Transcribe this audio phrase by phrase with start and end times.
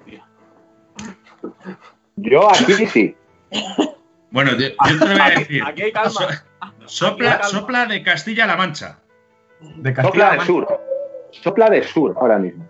[0.00, 0.26] Hostia.
[2.16, 3.16] Yo aquí sí.
[4.30, 5.62] Bueno, yo, yo te lo voy a decir.
[5.64, 6.10] Aquí hay calma.
[6.10, 6.36] So- Aquí
[6.82, 7.44] hay sopla, calma.
[7.48, 8.98] sopla de Castilla-La Mancha.
[9.60, 10.30] De Sopla Castilla.
[10.32, 10.80] de sur.
[11.32, 12.66] Sopla de sur ahora mismo.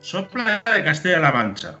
[0.00, 1.78] Sopla de Castilla-La Mancha.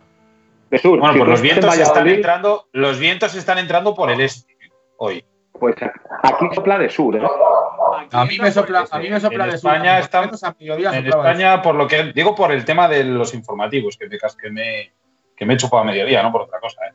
[0.70, 0.98] De sur.
[0.98, 4.56] Bueno, Si pues los vientos están entrando, los vientos están entrando por el este
[4.96, 5.24] hoy.
[5.58, 5.74] Pues
[6.22, 7.22] aquí sopla de sur, ¿eh?
[8.12, 9.70] A mí me sopla, a mí me sopla En de sur.
[9.72, 10.18] España Por está-
[10.98, 14.50] En España, por lo que digo, por el tema de los informativos, que me, que
[14.50, 14.92] me,
[15.36, 16.80] que me he chupado a mediodía, no por otra cosa.
[16.86, 16.94] ¿eh?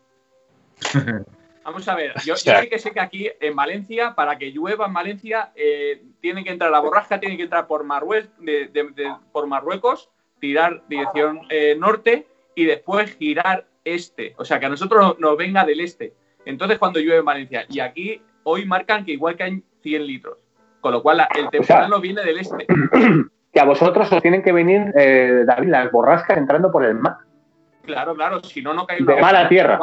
[1.65, 4.51] Vamos a ver, yo, O sea- sí que sé que aquí en Valencia, para que
[4.51, 8.67] llueva en Valencia, eh, tiene que entrar la borrasca, tiene que entrar por, Marruecos, de-
[8.67, 10.09] de- de- por Marruecos,
[10.39, 14.33] tirar dirección eh, norte y después girar este.
[14.37, 16.13] O sea, que a nosotros nos venga del este.
[16.45, 17.65] Entonces, cuando llueve en Valencia.
[17.69, 20.37] Y aquí hoy marcan que igual caen 100 litros.
[20.81, 22.67] Con lo cual, el temporal nos viene del este.
[23.53, 27.17] Que a vosotros os tienen que venir, eh, David, las borrascas entrando por el mar.
[27.83, 29.49] Claro, claro, si no, no cae De una mar a gota.
[29.49, 29.79] tierra.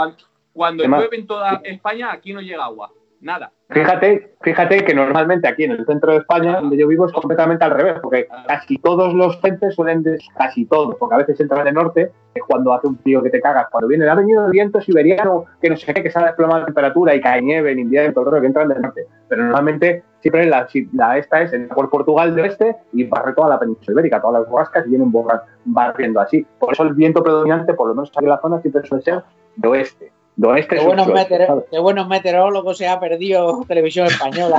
[0.53, 2.91] Cuando, llueve en toda España, aquí no llega agua.
[3.21, 3.53] Nada.
[3.69, 7.65] Fíjate, fíjate que normalmente aquí en el centro de España, donde yo vivo, es completamente
[7.65, 11.65] al revés, porque casi todos los frentes suelen, des- casi todos, porque a veces entran
[11.67, 14.51] de norte, es cuando hace un frío que te cagas, cuando viene, ha venido el
[14.51, 17.71] viento siberiano, que no sé qué, que sale a desplomar la temperatura y cae nieve
[17.73, 19.07] en invierno, todo el rollo, que entran del norte.
[19.29, 23.51] Pero normalmente siempre la, la esta es en- por Portugal del este y barre toda
[23.51, 26.45] la península ibérica, todas las borrascas y vienen borra- barriendo así.
[26.59, 29.23] Por eso el viento predominante, por lo menos aquí en la zona, siempre suele ser
[29.57, 30.13] de oeste.
[30.37, 34.59] De buenos, meteorólogos se ha perdido televisión española.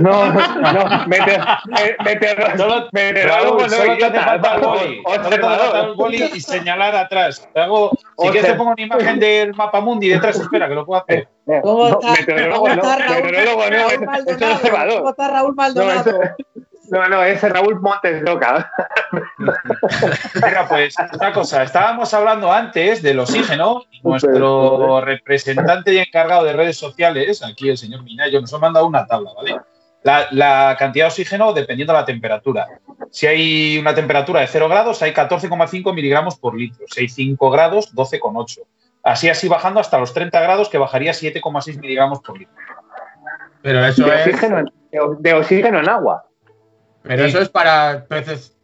[0.00, 1.44] No, no, meteor,
[2.04, 5.02] meteor, Solo- meteorólogo Raúl, no, solo te hace idiota, falta el o- boli.
[5.02, 5.96] Solo te hace falta el observador.
[5.96, 7.48] boli y señalar atrás.
[7.52, 10.86] Te hago, si quieres te pongo una imagen del mapa mundi detrás, espera, que lo
[10.86, 11.28] puedo hacer.
[11.62, 14.06] ¿Cómo no, está, meteorólogo cómo no, está Raúl, meteorólogo no, Raúl es- es
[15.54, 16.34] Maldonado?
[16.88, 17.00] Observador.
[17.00, 18.72] ¿Cómo está Raúl No, no, es Raúl Montes de Oca.
[20.34, 23.82] Mira, pues una cosa, estábamos hablando antes del oxígeno.
[23.90, 28.86] y Nuestro representante y encargado de redes sociales, aquí el señor Minayo, nos ha mandado
[28.86, 29.56] una tabla, ¿vale?
[30.04, 32.66] La, la cantidad de oxígeno dependiendo de la temperatura.
[33.10, 36.86] Si hay una temperatura de 0 grados, hay 14,5 miligramos por litro.
[36.88, 38.60] Si hay 5 grados, 12,8.
[39.02, 42.54] Así, así bajando hasta los 30 grados, que bajaría 7,6 miligramos por litro.
[43.62, 44.72] Pero eso De es, oxígeno, en-
[45.18, 46.24] de oxígeno en agua.
[47.02, 48.56] Pero eso es para peces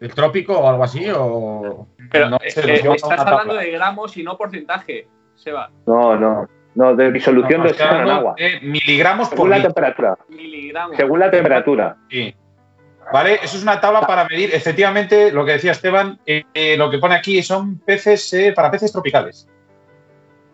[0.00, 3.60] del trópico o algo así o Pero No eh, eh, estás hablando tabla.
[3.62, 5.70] de gramos y no porcentaje, Seba.
[5.86, 8.34] No, no, no, de disolución No, de oxígeno en agua.
[8.36, 9.72] de miligramos por Según la litro.
[9.72, 10.18] temperatura.
[10.28, 10.96] Miligramos.
[10.96, 11.96] Según la temperatura.
[12.10, 12.34] Sí.
[13.12, 13.34] ¿Vale?
[13.42, 16.98] Eso es una tabla para medir, efectivamente, lo que decía Esteban, eh, eh, lo que
[16.98, 19.48] pone aquí son peces eh, para peces tropicales.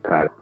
[0.03, 0.35] Claro.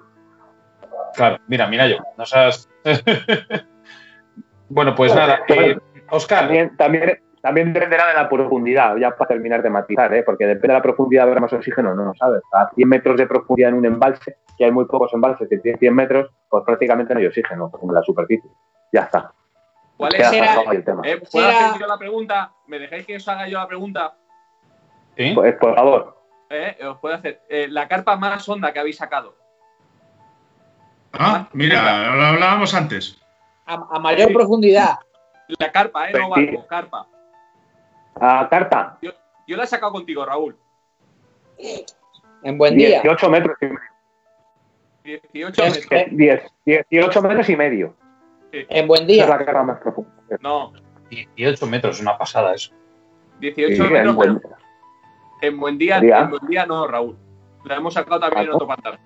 [1.14, 1.96] Claro, mira, mira yo.
[2.16, 2.68] No seas...
[4.68, 5.40] bueno, pues nada.
[5.48, 5.76] eh,
[6.14, 10.22] Oscar, También, también, también dependerá de la profundidad, ya para terminar de matizar, ¿eh?
[10.22, 12.40] porque depende de la profundidad habrá más oxígeno, no, ¿sabes?
[12.52, 15.78] A 100 metros de profundidad en un embalse, que hay muy pocos embalses que tienen
[15.78, 18.50] 100 metros, pues prácticamente no hay oxígeno en la superficie.
[18.92, 19.32] Ya está.
[19.96, 20.32] ¿Cuál es?
[20.72, 21.02] El tema.
[21.04, 22.52] Eh, ¿Puedo hacer yo la pregunta?
[22.66, 24.14] ¿Me dejáis que os haga yo la pregunta?
[25.16, 25.32] ¿sí?
[25.34, 26.16] Pues, por favor.
[26.50, 27.42] Eh, os puedo hacer.
[27.48, 29.36] Eh, la carpa más honda que habéis sacado.
[31.12, 33.20] Ah, mira, lo hablábamos antes.
[33.66, 34.98] A, a mayor profundidad.
[35.48, 36.12] La carpa, ¿eh?
[36.12, 36.46] No Sí.
[36.46, 37.06] barco, carpa.
[38.20, 38.98] A carta,
[39.46, 40.56] Yo la he sacado contigo, Raúl.
[42.42, 43.00] En buen día.
[43.02, 43.80] 18 metros y medio.
[45.32, 45.86] 18 Eh, metros.
[45.90, 47.94] eh, 10, 18 metros y medio.
[48.52, 49.26] En buen Esa es día.
[49.26, 50.10] la carga más profunda.
[50.40, 50.72] No,
[51.10, 52.72] 18 metros, una pasada eso.
[53.40, 54.56] 18 Sí, metros, en buen- pero
[55.42, 56.20] en buen día, Día.
[56.20, 57.18] en buen día no, Raúl.
[57.64, 58.98] La hemos sacado también en Ah, otro pantano.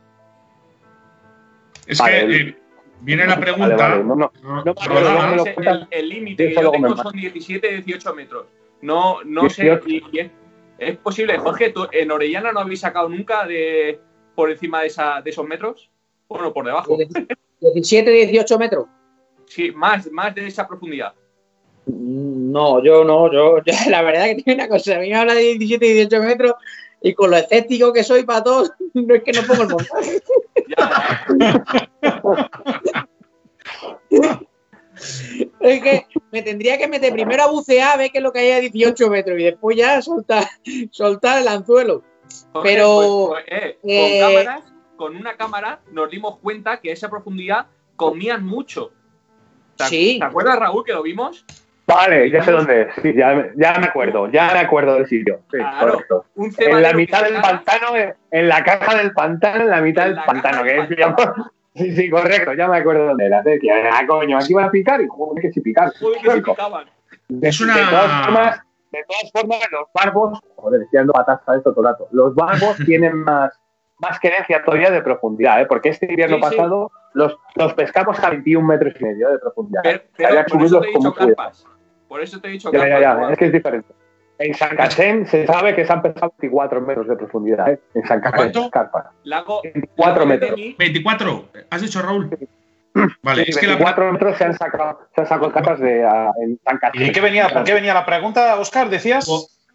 [1.87, 2.59] Es Vale, que eh,
[3.00, 3.76] viene la pregunta.
[3.76, 4.32] vale, no, no.
[4.64, 4.75] No,
[5.56, 8.47] el el límite que yo tengo son 17, 18 metros.
[8.82, 9.62] No, no sé.
[9.64, 9.88] 18.
[9.88, 10.31] y- y es,
[10.78, 14.00] es posible, Jorge, ¿tú en Orellana no habéis sacado nunca de
[14.34, 15.91] por encima de, esa, de esos metros?
[16.28, 16.97] Bueno, por debajo.
[17.60, 18.86] 17, 18 metros.
[19.47, 21.12] Sí, más, más de esa profundidad.
[21.86, 25.16] Mm, No, yo no, yo, yo- la verdad que tiene una cosa, a mí me
[25.16, 26.53] habla de 17 y 18 metros
[27.03, 30.21] y con lo escéptico que soy para todos, no es que no pongo el montaje.
[35.60, 38.41] Es que me tendría que meter primero a bucear, a ver qué es lo que
[38.41, 40.45] hay a 18 metros y después ya soltar,
[40.91, 42.03] soltar el anzuelo.
[42.53, 46.91] Jorge, Pero, pues, pues, eh, eh, con cámaras, con una cámara nos dimos cuenta que
[46.91, 47.66] a esa profundidad
[47.97, 48.92] comían mucho.
[49.77, 50.16] ¿Te, Sí.
[50.19, 51.45] ¿Te acuerdas, Raúl, que lo vimos?
[51.89, 52.89] Vale, ya sé dónde es.
[53.03, 55.41] Sí, ya, me- ya me acuerdo, ya me acuerdo del sitio.
[55.51, 55.93] Sí, Claro.
[55.93, 56.25] correcto.
[56.35, 60.05] Un En la mitad del pantano, eh, en la caja del pantano, en la mitad
[60.05, 61.35] En del la pantano, que es pantano.
[61.75, 63.41] Sí, sí, correcto, ya me acuerdo dónde era.
[63.43, 65.93] Que, ah, coño, aquí van a picar y joder, que sí picar.
[66.01, 66.87] Joder, que se picaban.
[67.29, 71.41] De, Es una- de todas formas, de todas formas, los barbos, joder, estoy dando patas
[71.47, 72.09] a esto todo el rato.
[72.11, 73.57] Los barbos tienen más,
[74.01, 75.67] más querencia todavía de profundidad, ¿eh?
[75.67, 76.49] porque este invierno Sí, sí.
[76.51, 79.83] pasado los, los pescamos a 21 metros y medio de profundidad.
[79.85, 81.65] Pero, Había pero que por eso te he dicho carpas.
[82.09, 83.01] Por eso te he dicho Ya, carpas.
[83.01, 83.33] ya, ya, Juan.
[83.33, 83.89] es que es diferente.
[84.41, 87.81] En San Cachén se sabe que se han pesado 24 metros de profundidad, ¿eh?
[87.95, 88.71] En San Cachén, ¿Cuánto?
[88.71, 89.13] carpa.
[89.25, 90.51] Lago, 24 lago de metros.
[90.55, 91.49] Teni, 24.
[91.71, 92.31] ¿Has dicho Raúl?
[93.22, 96.05] Vale, Sí, es que la 24 metros se han sacado, se han sacado carpas de,
[96.05, 97.03] a- en San ¿Y Cachén.
[97.07, 98.89] de qué venía, por qué venía la pregunta, Oscar?
[98.91, 99.27] ¿Decías?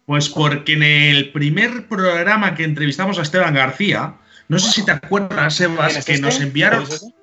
[0.06, 4.14] Pues porque en el primer programa que entrevistamos a Esteban García,
[4.48, 6.24] no sé si te acuerdas, ¿Quién Sebas, es que este?
[6.24, 7.14] nos enviaron ¿Quién es este?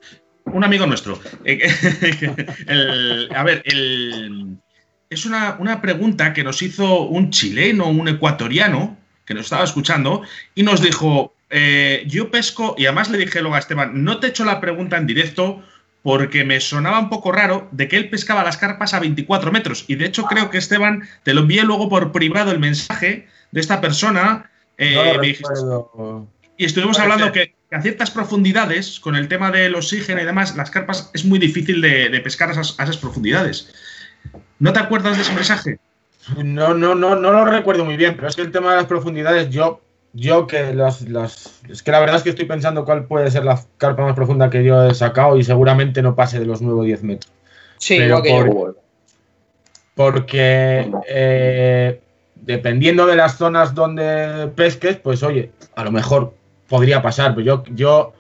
[0.45, 1.17] un amigo nuestro.
[2.67, 4.57] El- a ver, el-
[5.11, 10.23] es una, una pregunta que nos hizo un chileno, un ecuatoriano, que nos estaba escuchando,
[10.55, 14.27] y nos dijo, eh, yo pesco, y además le dije luego a Esteban, no te
[14.27, 15.61] he hecho la pregunta en directo
[16.01, 19.83] porque me sonaba un poco raro de que él pescaba las carpas a 24 metros.
[19.87, 23.59] Y de hecho creo que Esteban, te lo envié luego por privado el mensaje de
[23.61, 24.49] esta persona.
[24.77, 26.27] eh, No lo me dijiste- recuerdo.
[26.57, 30.71] y estuvimos hablando que a ciertas profundidades, con el tema del oxígeno y demás, las
[30.71, 33.71] carpas es muy difícil de, de pescar a esas, a esas profundidades.
[34.59, 35.79] ¿No te acuerdas de ese mensaje?
[36.43, 38.85] No, no, no, no lo recuerdo muy bien, pero es que el tema de las
[38.85, 39.81] profundidades, yo,
[40.13, 41.61] yo que las, las.
[41.67, 44.49] Es que la verdad es que estoy pensando cuál puede ser la carpa más profunda
[44.49, 47.31] que yo he sacado y seguramente no pase de los 9 o 10 metros.
[47.77, 48.77] Sí, Pero por-
[49.95, 52.01] Porque eh,
[52.35, 56.33] dependiendo de las zonas donde pesques, pues oye, a lo mejor
[56.67, 58.13] podría pasar, pero yo, yo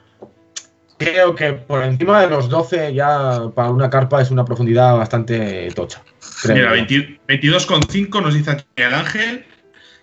[1.03, 5.69] creo que por encima de los 12 ya para una carpa es una profundidad bastante
[5.75, 6.01] tocha.
[6.43, 6.73] creo Mira, yo.
[6.73, 9.45] 20 22,5 nos dice aquí el Ángel.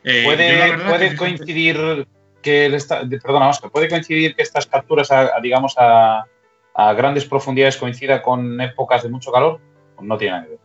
[0.04, 2.06] Eh, ¿Puede, puede que- coincidir
[2.42, 6.24] que el esta- perdona, Oscar, puede coincidir que estas capturas, a, a, digamos, a,
[6.74, 9.60] a grandes profundidades coincida con épocas de mucho calor?
[10.00, 10.58] No tiene nada que ver.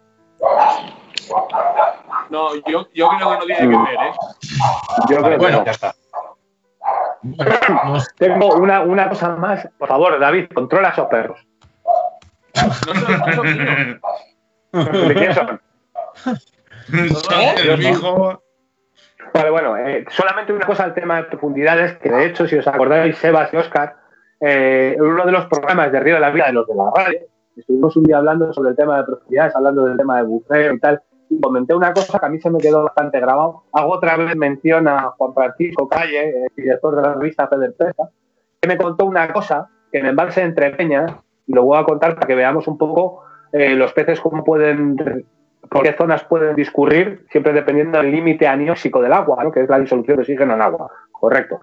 [2.30, 4.12] No, yo, yo creo que no tiene que ver, ¿eh?
[5.10, 5.66] Yo creo que Bueno, no.
[5.66, 5.96] Ya está.
[8.18, 9.68] Tengo una, una cosa más.
[9.78, 11.40] Por favor, David, controla a esos perros.
[12.56, 15.08] No son, no son míos.
[15.08, 15.62] ¿De quién son?
[17.64, 18.44] el hijo.
[19.34, 22.68] Vale, bueno, eh, solamente una cosa al tema de profundidades, que de hecho, si os
[22.68, 23.96] acordáis, Sebas y Oscar,
[24.40, 26.92] eh, en uno de los programas de Río de la Vida de los de la
[26.96, 27.20] radio,
[27.56, 30.80] estuvimos un día hablando sobre el tema de profundidades, hablando del tema de buceo y
[30.80, 31.02] tal,
[31.42, 33.64] comenté una cosa que a mí se me quedó bastante grabado.
[33.74, 38.10] Hago otra vez mención a Juan Francisco Calle, eh, director de la revista Pesa,
[38.62, 41.12] que me contó una cosa que en embalse de entre Peñas,
[41.46, 44.96] y lo voy a contar para que veamos un poco eh, los peces cómo pueden
[45.70, 49.52] por qué zonas pueden discurrir, siempre dependiendo del límite anióxico del agua, ¿no?
[49.52, 50.92] que es la disolución de oxígeno en agua.
[51.12, 51.62] Correcto.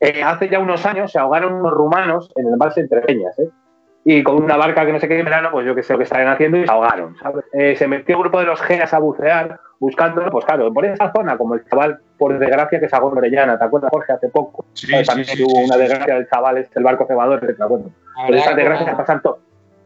[0.00, 3.50] Eh, hace ya unos años se ahogaron unos rumanos en el embalse entre Peñas, ¿eh?
[4.04, 5.98] Y con una barca que no sé qué en verano, pues yo qué sé lo
[5.98, 7.16] que estaban haciendo y se ahogaron.
[7.18, 7.44] ¿sabes?
[7.52, 11.12] Eh, se metió un grupo de los GEAS a bucear, buscándolo, pues claro, por esa
[11.12, 14.28] zona, como el chaval, por desgracia, que se ahogó en Orellana, ¿te acuerdas, Jorge, hace
[14.28, 14.64] poco?
[14.72, 15.06] Sí, ¿Sabes?
[15.06, 17.92] sí, También sí, hubo una desgracia del chaval, este, el barco cebador, ¿te acuerdas?
[18.26, 19.22] Pero esas desgracias que pasan,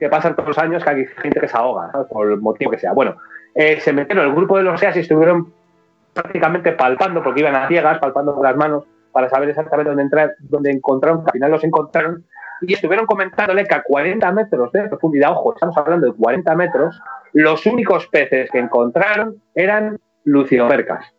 [0.01, 2.09] que pasan todos los años, que hay gente que se ahoga, ¿sabes?
[2.09, 2.93] por el motivo que sea.
[2.93, 3.17] Bueno,
[3.55, 5.53] eh, se metieron el grupo de los SEAS y estuvieron
[6.15, 10.35] prácticamente palpando, porque iban a ciegas, palpando con las manos para saber exactamente dónde entrar,
[10.41, 12.25] dónde encontraron, al final los encontraron,
[12.63, 17.01] y estuvieron comentándole que a 40 metros de profundidad, ojo, estamos hablando de 40 metros,
[17.33, 21.13] los únicos peces que encontraron eran luciopercas.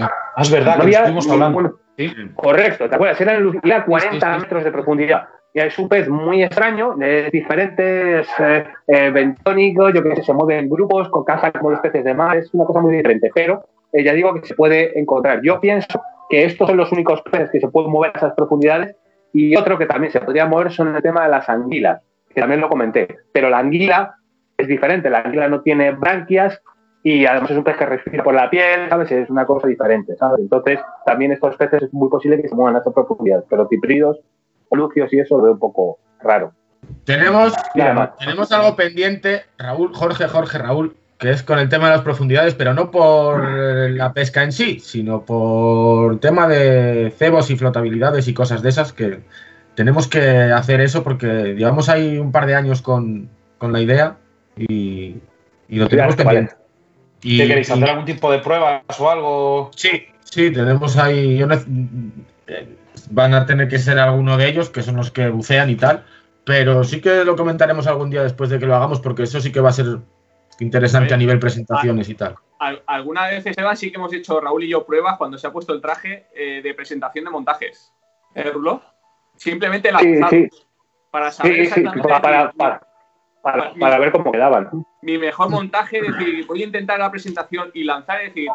[0.00, 1.78] Ah, es verdad No que estuvimos hablando.
[1.96, 2.12] Sí.
[2.34, 3.20] Correcto, ¿te acuerdas?
[3.20, 5.28] Eran era 40 Sí, sí, metros de profundidad.
[5.54, 10.34] Y es un pez muy extraño, de diferentes eh, eh, bentónicos, yo que sé, se
[10.34, 13.30] mueve en grupos, con caza como los peces de mar, es una cosa muy diferente,
[13.34, 15.40] pero eh, ya digo que se puede encontrar.
[15.42, 18.94] Yo pienso que estos son los únicos peces que se pueden mover a esas profundidades
[19.36, 22.00] y otro que también se podría mover son el tema de las anguilas,
[22.34, 24.14] que también lo comenté, pero la anguila
[24.56, 26.58] es diferente, la anguila no tiene branquias
[27.02, 29.12] y además es un pez que respira por la piel, ¿sabes?
[29.12, 30.40] Es una cosa diferente, ¿sabes?
[30.40, 34.18] Entonces, también estos peces es muy posible que se muevan a esas profundidades, pero tipridos,
[34.70, 36.52] lucios y eso lo veo un poco raro.
[37.04, 37.52] Tenemos,
[38.18, 42.54] tenemos algo pendiente, Raúl, Jorge, Jorge, Raúl, que es con el tema de las profundidades,
[42.54, 48.28] pero no por eh, la pesca en sí, sino por tema de cebos y flotabilidades
[48.28, 49.20] y cosas de esas que
[49.74, 54.16] tenemos que hacer eso porque llevamos ahí un par de años con, con la idea
[54.56, 55.16] y,
[55.68, 56.24] y lo tenemos Vale.
[56.24, 56.54] pendiente.
[57.22, 57.68] Y- ¿Qué queréis?
[57.68, 59.70] y- ¿Hacer algún tipo de pruebas o algo?
[59.74, 61.38] Sí, sí, tenemos ahí.
[61.38, 61.46] yo
[63.10, 66.04] van a tener que ser alguno de ellos, que son los que bucean y tal.
[66.44, 69.50] Pero sí que lo comentaremos algún día después de que lo hagamos, porque eso sí
[69.50, 69.98] que va a ser
[70.60, 72.36] interesante a nivel presentaciones y tal.
[72.58, 75.52] Al- alguna vez, Esteban, sí que hemos hecho Raúl y yo pruebas cuando se ha
[75.52, 77.92] puesto el traje eh, de presentación de montajes.
[78.34, 78.82] ¿Eh, Rulo?
[79.36, 80.48] Simplemente Sí, lanzamos sí.
[81.10, 82.80] para saber Sí, sí, exactamente para, para, para,
[83.42, 84.70] para- para ver cómo quedaban.
[85.02, 88.48] mi mejor montaje, es decir, voy a intentar la presentación y lanzar, es decir,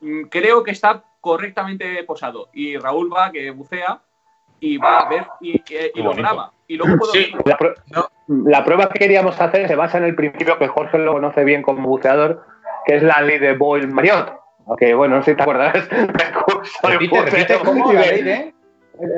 [0.00, 2.48] mm, creo que está correctamente posado.
[2.54, 4.00] Y Raúl va, que bucea,
[4.60, 5.62] y va a ver y, y-
[5.94, 6.22] y lo bonito.
[6.22, 6.52] graba.
[6.68, 7.32] Y luego puedo Sí.
[7.44, 8.08] La, No.
[8.30, 11.62] La prueba que queríamos hacer se basa en el principio que Jorge lo conoce bien
[11.62, 12.44] como buceador,
[12.86, 14.38] que es la ley de Boyle-Mariot.
[14.66, 15.74] Aunque, bueno, no sé si te acuerdas.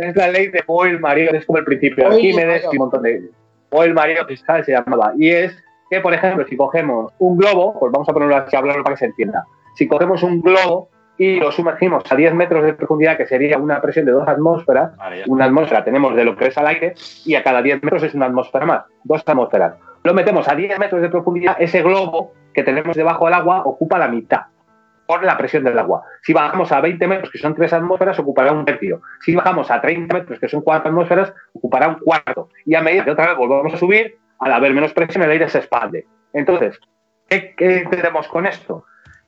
[0.01, 3.21] Es la ley de Boyle-Mariot, es como el principio de Arquímedes y un montón de...
[3.71, 4.67] Boyle-Mariot, ¿sabes?
[4.67, 5.13] Se llamaba.
[5.19, 8.85] Y es que, por ejemplo, si cogemos un globo, pues vamos a ponerlo así, hablarlo
[8.85, 9.45] para que se entienda.
[9.75, 10.89] Si cogemos un globo
[11.23, 14.97] y lo sumergimos a 10 metros de profundidad, que sería una presión de dos atmósferas,
[14.97, 18.03] Vale, una atmósfera tenemos de lo que es al aire y a cada 10 metros
[18.03, 19.77] es una atmósfera más, dos atmósferas.
[20.03, 23.99] Lo metemos a 10 metros de profundidad, ese globo que tenemos debajo del agua ocupa
[23.99, 24.41] la mitad
[25.07, 26.03] por la presión del agua.
[26.23, 29.01] Si bajamos a 20 metros, que son tres atmósferas, ocupará un tercio.
[29.21, 32.49] Si bajamos a 30 metros, que son cuatro atmósferas, ocupará un cuarto.
[32.67, 35.49] Y a medida que otra vez volvamos a subir, al haber menos presión, el aire
[35.49, 36.05] se expande.
[36.33, 36.81] Entonces,
[37.29, 38.87] ¿qué, qué entendemos con esto?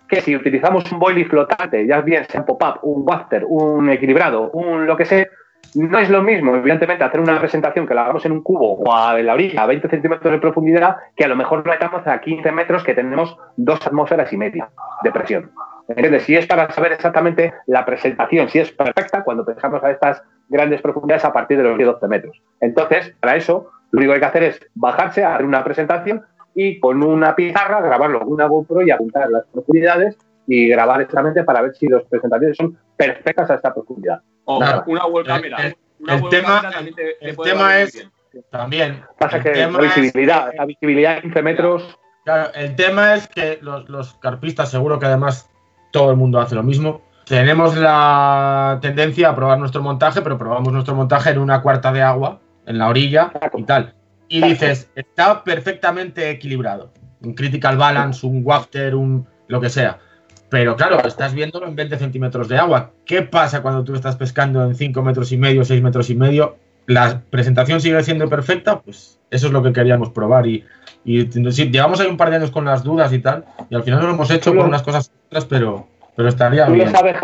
[0.08, 4.50] Que si utilizamos un boilie flotante, ya bien sea un pop-up, un wafter, un equilibrado,
[4.50, 5.26] un lo que sea,
[5.75, 8.94] no es lo mismo, evidentemente, hacer una presentación que la hagamos en un cubo o
[8.94, 12.06] a en la orilla, a 20 centímetros de profundidad, que a lo mejor lo metamos
[12.06, 14.68] a 15 metros, que tenemos dos atmósferas y media
[15.02, 15.50] de presión.
[15.88, 16.23] ¿Entiendes?
[16.23, 20.80] Si es para saber exactamente la presentación, si es perfecta cuando pensamos a estas grandes
[20.80, 22.42] profundidades a partir de los 10-12 metros.
[22.61, 26.78] Entonces, para eso, lo único que hay que hacer es bajarse, hacer una presentación y
[26.80, 31.62] con una pizarra grabarlo con una GoPro y apuntar las profundidades y grabar exactamente para
[31.62, 34.20] ver si las presentaciones son perfectas a esta profundidad.
[34.44, 34.84] O Claro.
[34.87, 35.56] una web cámara.
[35.66, 38.11] el- Una el web tema- cámara también te- te el puede tema es- bien.
[38.50, 39.02] También.
[39.18, 43.58] Pasa que la es- visibilidad, la visibilidad de 15 metros, Claro, el tema es que
[43.61, 45.50] los, los carpistas, seguro que además
[45.92, 47.02] todo el mundo hace lo mismo.
[47.26, 52.02] Tenemos la tendencia a probar nuestro montaje, pero probamos nuestro montaje en una cuarta de
[52.02, 53.94] agua, en la orilla y tal.
[54.34, 56.92] Y dices, está perfectamente equilibrado.
[57.22, 60.00] Un critical balance, un wafter, un lo que sea.
[60.48, 62.90] Pero claro, estás viéndolo en 20 centímetros de agua.
[63.04, 66.56] ¿Qué pasa cuando tú estás pescando en 5 metros y medio, 6 metros y medio?
[66.86, 68.80] ¿La presentación sigue siendo perfecta?
[68.80, 70.48] Pues eso es lo que queríamos probar.
[70.48, 70.64] Y,
[71.04, 73.84] y sí, llevamos ahí un par de años con las dudas y tal, y al
[73.84, 75.86] final no lo hemos hecho por unas cosas otras, pero,
[76.16, 76.90] pero estaría tú lo bien.
[76.90, 77.16] sabes,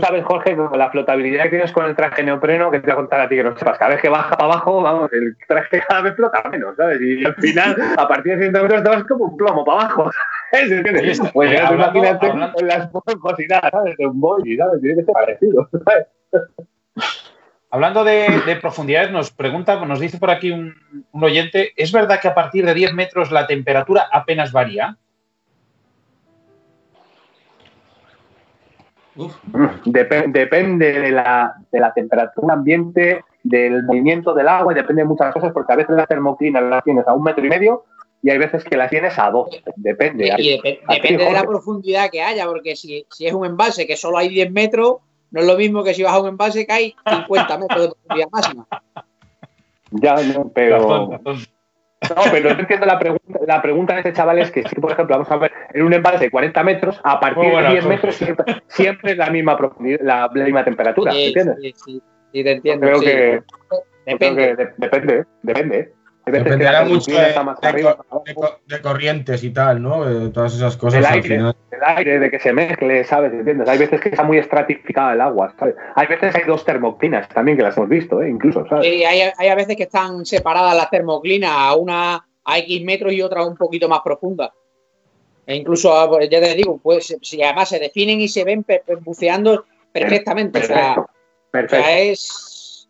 [0.00, 2.96] sabes, Jorge, con la flotabilidad que tienes con el traje neopreno, que te voy a
[2.96, 5.82] contar a ti que no sepas, cada vez que baja para abajo, vamos, el traje
[5.86, 7.00] cada vez flota menos, ¿sabes?
[7.00, 10.10] Y al final, a partir de 100 metros, te vas como un plomo para abajo.
[11.32, 12.88] Pues ya tú hablando- imagínate con las
[13.20, 13.96] cositas, ¿sabes?
[13.96, 14.80] De un boy, ¿sabes?
[14.80, 16.06] Tiene que ser parecido, ¿sabes?
[17.70, 20.74] Hablando de, de profundidades, nos pregunta, nos dice por aquí un,
[21.10, 24.96] un oyente, ¿es verdad que a partir de 10 metros la temperatura apenas varía?
[29.14, 35.08] Dep- depende de la, de la temperatura ambiente, del movimiento del agua y depende de
[35.08, 37.84] muchas cosas, porque a veces las termoclinas las tienes a un metro y medio
[38.22, 39.48] y hay veces que las tienes a dos.
[39.76, 40.26] Depende.
[40.38, 43.96] Y dep- depende de la profundidad que haya, porque si, si es un embalse que
[43.96, 44.98] solo hay 10 metros,
[45.30, 47.88] no es lo mismo que si vas a un embalse que hay 50 metros de
[47.94, 48.66] profundidad máxima.
[49.90, 51.20] Ya, no, pero.
[52.16, 54.92] No, pero yo entiendo la pregunta, la pregunta de este chaval es que si, por
[54.92, 57.84] ejemplo, vamos a ver, en un embalse de 40 metros, a partir buena, de 10
[57.84, 57.96] Jorge.
[57.96, 61.56] metros siempre, siempre es la misma profundidad, la, la misma temperatura, Sí, ¿entiendes?
[61.60, 62.86] sí, sí, sí, te entiendo.
[62.86, 63.04] creo sí.
[63.06, 64.46] que, creo Depende.
[64.46, 65.92] que de- depende, depende.
[66.24, 70.04] Que Dependerá la mucho de, de de de corrientes y tal, ¿no?
[70.04, 71.56] De todas esas cosas El al final.
[71.82, 73.32] Aire, de que se mezcle, ¿sabes?
[73.32, 73.68] ¿Entiendes?
[73.68, 75.74] Hay veces que está muy estratificada el agua, ¿sabes?
[75.94, 78.28] Hay veces hay dos termoclinas también que las hemos visto, ¿eh?
[78.30, 78.86] Incluso, ¿sabes?
[78.86, 83.12] Sí, hay, hay a veces que están separadas las termoclinas a una a X metros
[83.12, 84.52] y otra un poquito más profunda.
[85.46, 88.64] E incluso, pues, ya te digo, pues si además se definen y se ven
[89.00, 90.60] buceando perfectamente.
[90.60, 91.00] O sea, Perfecto.
[91.02, 91.76] o Perfecto.
[91.84, 92.88] sea, es,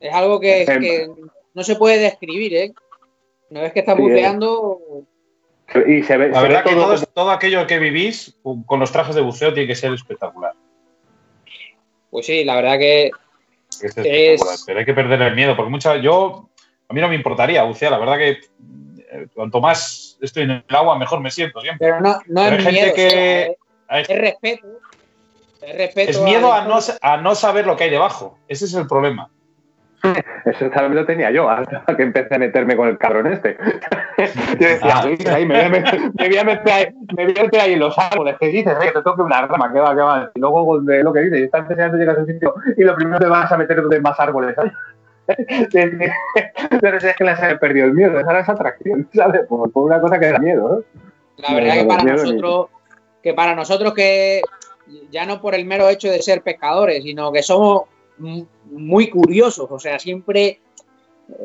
[0.00, 0.80] es algo que, Em.
[0.80, 1.10] que
[1.54, 2.72] no se puede describir, ¿eh?
[3.50, 4.04] Una vez que estás Sí, eh.
[4.04, 4.80] buceando,
[5.86, 8.36] Y se ve, La se ve verdad que todo todo, como- todo aquello que vivís
[8.66, 10.52] con los trajes de buceo tiene que ser espectacular.
[12.10, 13.10] pues sí, la verdad que
[13.80, 16.48] Que es espectacular, Es- Pero hay que perder el miedo, porque mucha, yo,
[16.88, 20.64] a mí no me importaría bucear, la verdad que eh, cuanto más estoy en el
[20.68, 21.86] agua, mejor me siento siempre.
[21.88, 23.56] pero no, no Pero es hay gente miedo, que-
[23.90, 24.66] es, respeto.
[25.62, 26.10] Es respeto.
[26.10, 28.38] Es miedo a no, a no saber lo que hay debajo.
[28.48, 29.30] Ese es el problema.
[30.44, 33.56] Eso también lo tenía yo, hasta que empecé a meterme con el cabrón este.
[34.58, 35.04] Yo decía, Ah.
[35.06, 37.60] "Uy, ahí me, voy a meter, me voy a meter ahí, me voy a meter
[37.60, 38.36] ahí en los árboles.
[38.38, 38.76] que dices?
[38.78, 40.30] Oye, te toque una rama, que va, que va.
[40.34, 43.18] Y luego de lo que dices, estás enseñando, llegas a un sitio y lo primero
[43.18, 44.54] te vas a meter donde más árboles.
[44.54, 44.72] ¿sabes?
[46.80, 49.42] Pero si es que les he perdido el miedo, esa era esa atracción, ¿sabes?
[49.48, 51.02] Por, por una cosa que da miedo, ¿no?
[51.38, 52.66] La verdad que para nosotros,
[53.22, 54.40] que para nosotros que
[55.10, 57.82] ya no por el mero hecho de ser pescadores, sino que somos
[58.18, 60.60] muy curiosos, o sea, siempre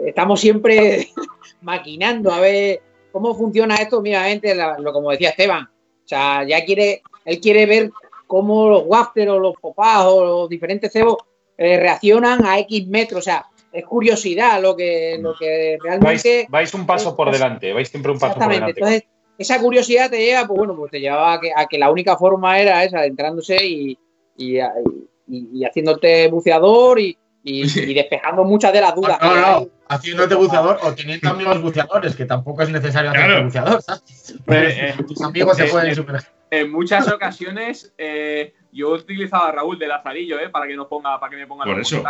[0.05, 1.09] estamos siempre
[1.61, 7.01] maquinando a ver cómo funciona esto, la- lo como decía Esteban, o sea, ya quiere,
[7.25, 7.91] él quiere ver
[8.27, 11.17] cómo los wafter o los popás o los diferentes cebos
[11.57, 13.19] eh, reaccionan a X metros.
[13.19, 16.47] O sea, es curiosidad lo que, lo que realmente.
[16.49, 18.79] vais un paso por delante, vais siempre un paso por delante.
[18.79, 19.03] Entonces,
[19.37, 22.15] esa curiosidad te lleva, pues bueno, pues te llevaba a que, a que la única
[22.17, 23.97] forma era esa, adentrándose y,
[24.37, 24.61] y, y-
[25.31, 29.17] y haciéndote buceador y, y- y despejando muchas de las dudas.
[29.21, 33.43] No, no, haciéndote buceador o teniendo amigos buceadores, que tampoco es necesario hacerte Claro.
[33.45, 34.35] buceador, ¿sabes?
[34.47, 36.29] Eh, Tus amigos se eh, pueden eh, sumergir.
[36.51, 40.49] En muchas ocasiones eh, yo he utilizado a Raúl de Lazarillo, ¿eh?
[40.49, 42.03] Para que nos ponga, para que me ponga Por los eso.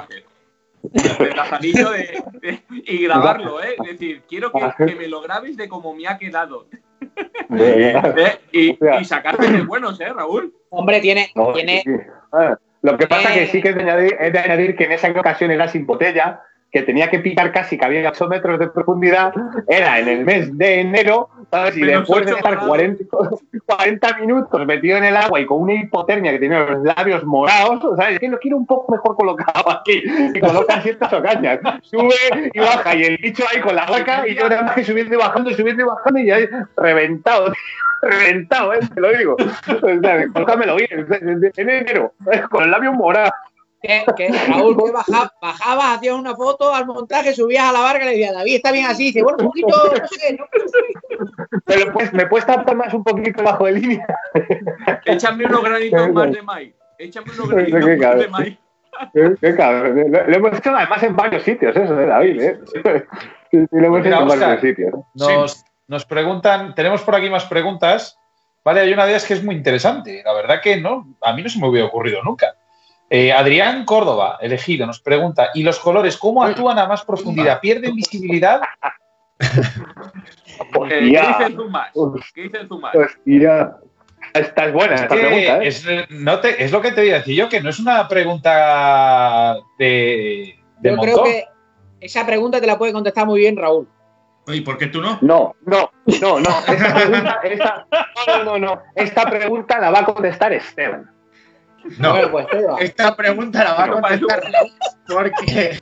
[0.84, 3.76] De Lazarillo de- de- y grabarlo, ¿eh?
[3.84, 6.66] Es decir, quiero que, que me lo grabes de cómo me ha quedado.
[7.56, 8.40] ¿eh?
[8.52, 10.54] Y, y sacarte de buenos, ¿eh, Raúl?
[10.70, 11.84] Hombre, tiene, tiene,
[12.82, 13.40] Lo que pasa Eh.
[13.40, 15.86] que sí que es de, añadir, es de añadir que en esa ocasión era sin
[15.86, 19.34] botella, que tenía que picar casi que había 8 metros de profundidad,
[19.68, 21.76] era en el mes de enero, ¿sabes?
[21.76, 22.70] Y Menos después de estar grados.
[22.70, 23.04] 40,
[23.66, 27.82] 40 minutos metido en el agua y con una hipotermia que tenía los labios morados,
[27.98, 28.14] ¿sabes?
[28.14, 30.02] Es que lo quiero un poco mejor colocado aquí.
[30.34, 31.60] Y coloca ciertas ocañas.
[31.82, 34.86] Sube y baja, y el bicho ahí con la vaca, y yo nada más que
[34.86, 36.38] subiendo y bajando, subiendo y bajando, y ya
[36.78, 37.54] reventado, tío.
[38.04, 38.80] Reventado, ¿eh?
[38.96, 39.36] te lo digo.
[39.36, 41.06] O sea, colócamelo bien,
[41.56, 42.14] en enero,
[42.50, 43.32] con el labio morado.
[43.82, 48.04] Que, que Raúl, que baja- bajabas, hacías una foto al montaje, subías a la barca
[48.04, 49.06] y le decías, David, está bien así.
[49.06, 50.46] Dice, bueno, un poquito, no sé, no
[51.66, 54.06] Pero pues, ¿me puedes tapar más un poquito bajo de línea?
[55.06, 56.76] Échame unos granitos más de maíz.
[57.00, 58.32] Échame unos granitos más de cabrón.
[58.32, 58.58] maíz.
[59.14, 60.12] Qué, qué cabrón.
[60.12, 62.42] Lo, lo hemos hecho además en varios sitios, eso, ¿eh, David?
[62.42, 62.60] ¿eh?
[63.52, 64.94] Sí, sí, lo hemos Mira, hecho en varios sitios.
[65.16, 68.18] Nos, nos preguntan, tenemos por aquí más preguntas.
[68.64, 70.22] Vale, hay una de ellas que es muy interesante.
[70.24, 72.54] La verdad que no, a mí no se me hubiera ocurrido nunca.
[73.14, 77.60] Eh, Adrián Córdoba, elegido, nos pregunta, ¿y los colores cómo actúan a más profundidad?
[77.60, 78.62] ¿Pierden visibilidad?
[79.42, 81.92] Eh, ¿Qué Hostia, dice el Zumas?
[82.36, 82.96] ¿Qué dice el Zumas?
[82.96, 83.76] hostia.
[84.34, 85.68] Esta es buena, Es, esta que pregunta, ¿eh?
[85.68, 88.08] es, no te- es lo que te voy a decir yo, que no es una
[88.08, 91.46] pregunta de, de Yo creo que
[92.00, 93.90] esa pregunta te la puede contestar muy bien Raúl.
[94.48, 95.18] Oye, ¿por qué tú no?
[95.22, 96.50] No, no, no, no.
[96.68, 97.88] Esta pregunta, esta,
[98.28, 98.82] no, no, no.
[98.96, 101.10] Esta pregunta la va a contestar Esteban.
[101.98, 102.48] No, Bueno, pues
[102.80, 104.44] esta pregunta la va a contestar
[105.08, 105.80] porque,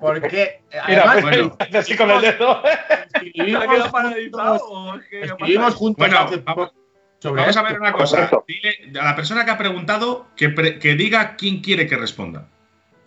[0.00, 2.62] porque Mira, además pues, así con el dedo.
[2.62, 6.72] ¿Se ha escribimos, que escribimos juntos Bueno, hace vamos-
[7.20, 8.30] sobre Vamos a ver una cosa.
[8.46, 12.48] Dile a la persona que ha preguntado que, pre- que diga quién quiere que responda.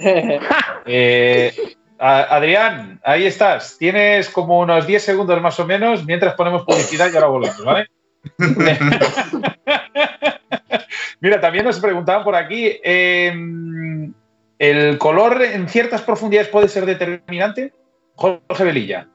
[0.86, 1.52] Eh,
[1.98, 3.76] Adrián, ahí estás.
[3.78, 7.88] Tienes como unos 10 segundos más o menos mientras ponemos publicidad y ahora volvemos, ¿vale?
[11.20, 13.32] Mira, también nos preguntaban por aquí, eh,
[14.58, 17.72] ¿el color en ciertas profundidades puede ser determinante?
[18.16, 19.06] Jorge Velilla.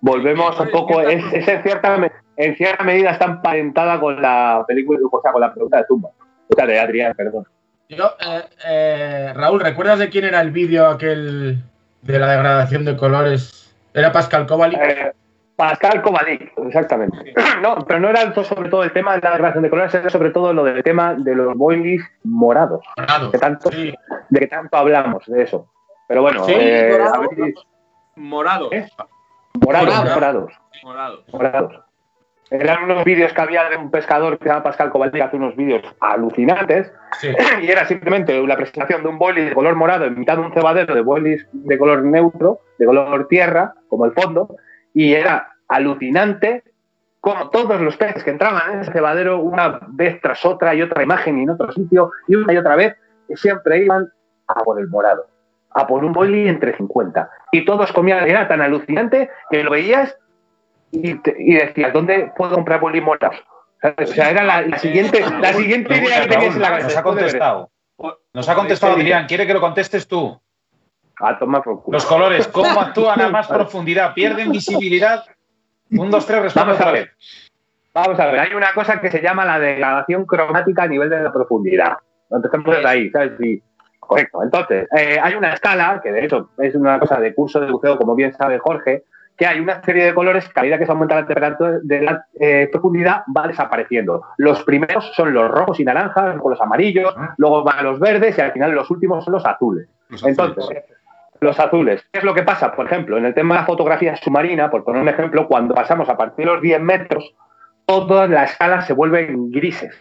[0.00, 4.64] Volvemos un poco, es, es en, cierta, me- en cierta medida está emparentada con la
[4.66, 6.10] película, o sea, con la pregunta de Tumba.
[6.48, 7.46] O sea, de Adrián, perdón.
[7.88, 11.62] Yo, eh, eh, Raúl, ¿recuerdas de quién era el vídeo aquel
[12.02, 13.74] de la degradación de colores?
[13.92, 14.78] Era Pascal Kovalik.
[15.58, 17.34] Pascal Kovalik, exactamente.
[17.62, 20.30] No, pero no era sobre todo el tema de la degradación de colores, era sobre
[20.30, 23.32] todo lo del tema de los boilies morados, Dorado.
[23.32, 23.92] que tanto, Sí.
[24.30, 25.66] de que tanto hablamos de eso.
[26.06, 27.14] Pero bueno, Sí, eh, dorado.
[27.14, 27.54] a ver si-
[28.14, 28.72] Morado.
[28.72, 28.86] ¿Eh?
[29.60, 30.14] morados, Morado.
[30.14, 30.52] morados,
[30.84, 31.24] Morado.
[31.32, 31.80] morados.
[32.50, 35.36] Eran unos vídeos que había de un pescador que se llama Pascal Kovalik, que hace
[35.36, 36.90] unos vídeos alucinantes,
[37.20, 37.28] Sí.
[37.62, 40.52] y era simplemente la presentación de un boilie de color morado en mitad de un
[40.52, 44.54] cebadero de boilies de color neutro, de color tierra, como el fondo,
[44.98, 46.64] y era alucinante
[47.20, 51.02] como todos los peces que entraban en ese cebadero una vez tras otra y otra
[51.02, 52.96] imagen y en otro sitio y una y otra vez,
[53.34, 54.08] siempre iban
[54.46, 55.26] a por el morado,
[55.70, 57.30] a por un boilie entre 50.
[57.52, 60.16] Y todos comían, era tan alucinante que lo veías
[60.90, 63.36] y, te- y decías, ¿dónde puedo comprar boilies morados?
[63.98, 66.86] O sea, era la, la siguiente, la siguiente idea que tenías en la cabeza.
[66.88, 67.70] Nos ha contestado.
[68.32, 69.26] Nos ha contestado Adrián.
[69.26, 70.40] Quiere que lo contestes tú.
[71.20, 71.96] A tomar por culo.
[71.96, 74.14] Los colores, ¿cómo actúan a más profundidad?
[74.14, 75.24] ¿Pierden visibilidad?
[75.90, 77.10] Un, dos, tres, responde Vamos a ver.
[77.94, 81.22] Vamos a ver, hay una cosa que se llama la degradación cromática a nivel de
[81.22, 81.96] la profundidad.
[82.30, 83.32] Empezamos desde ahí, ¿sabes?
[83.98, 84.42] Correcto.
[84.42, 87.98] Entonces, eh, hay una escala, que de hecho es una cosa de curso de buceo,
[87.98, 89.04] como bien sabe Jorge,
[89.36, 92.02] que hay una serie de colores que a medida que se aumenta la temperatura de
[92.02, 94.22] la eh, profundidad va desapareciendo.
[94.36, 98.40] Los primeros son los rojos y naranjas, luego los amarillos, luego van los verdes y
[98.40, 99.88] al final los últimos son los azules.
[100.08, 100.38] Los azules.
[100.38, 100.84] Entonces,
[101.40, 102.06] los azules.
[102.12, 102.72] ¿Qué es lo que pasa?
[102.72, 106.08] Por ejemplo, en el tema de la fotografía submarina, por poner un ejemplo, cuando pasamos
[106.08, 107.34] a partir de los 10 metros,
[107.86, 109.96] todas las escalas se vuelven grises.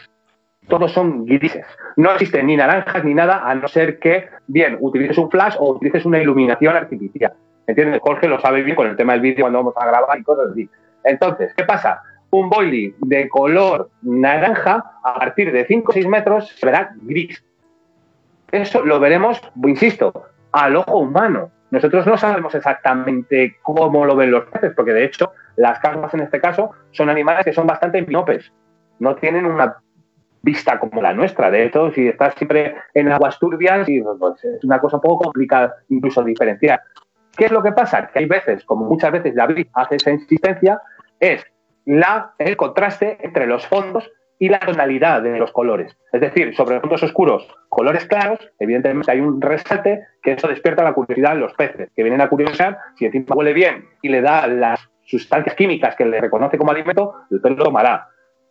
[0.67, 1.65] Todos son grises.
[1.95, 5.71] No existen ni naranjas ni nada, a no ser que, bien, utilices un flash o
[5.71, 7.33] utilices una iluminación artificial.
[7.65, 8.01] ¿Entiendes?
[8.01, 10.51] Jorge lo sabe bien con el tema del vídeo cuando vamos a grabar y cosas
[10.51, 10.69] así.
[11.03, 12.01] Entonces, ¿qué pasa?
[12.29, 17.43] un boilie de color naranja, a partir de 5 o 6 metros se verá gris.
[18.51, 20.25] Eso lo veremos, insisto,
[20.57, 21.51] al ojo humano.
[21.69, 26.21] Nosotros no sabemos exactamente cómo lo ven los peces, porque de hecho las carpas en
[26.21, 28.51] este caso son animales que son bastante miopes.
[28.99, 29.77] No tienen una
[30.41, 31.51] vista como la nuestra.
[31.51, 33.87] De hecho, si estás siempre en aguas turbias,
[34.19, 36.81] pues, es una cosa un poco complicada incluso diferenciar.
[37.35, 38.07] ¿Qué es lo que pasa?
[38.07, 40.81] Que hay veces, como muchas veces David hace esa insistencia,
[41.19, 41.45] es
[41.85, 45.97] el contraste entre los fondos y la tonalidad de los colores.
[46.11, 50.93] Es decir, sobre fondos oscuros, colores claros, evidentemente hay un resalte que eso despierta la
[50.93, 54.47] curiosidad de los peces, que vienen a curiosidad, si encima huele bien y le da
[54.47, 58.09] las sustancias químicas que le reconoce como alimento, el pez lo tomará.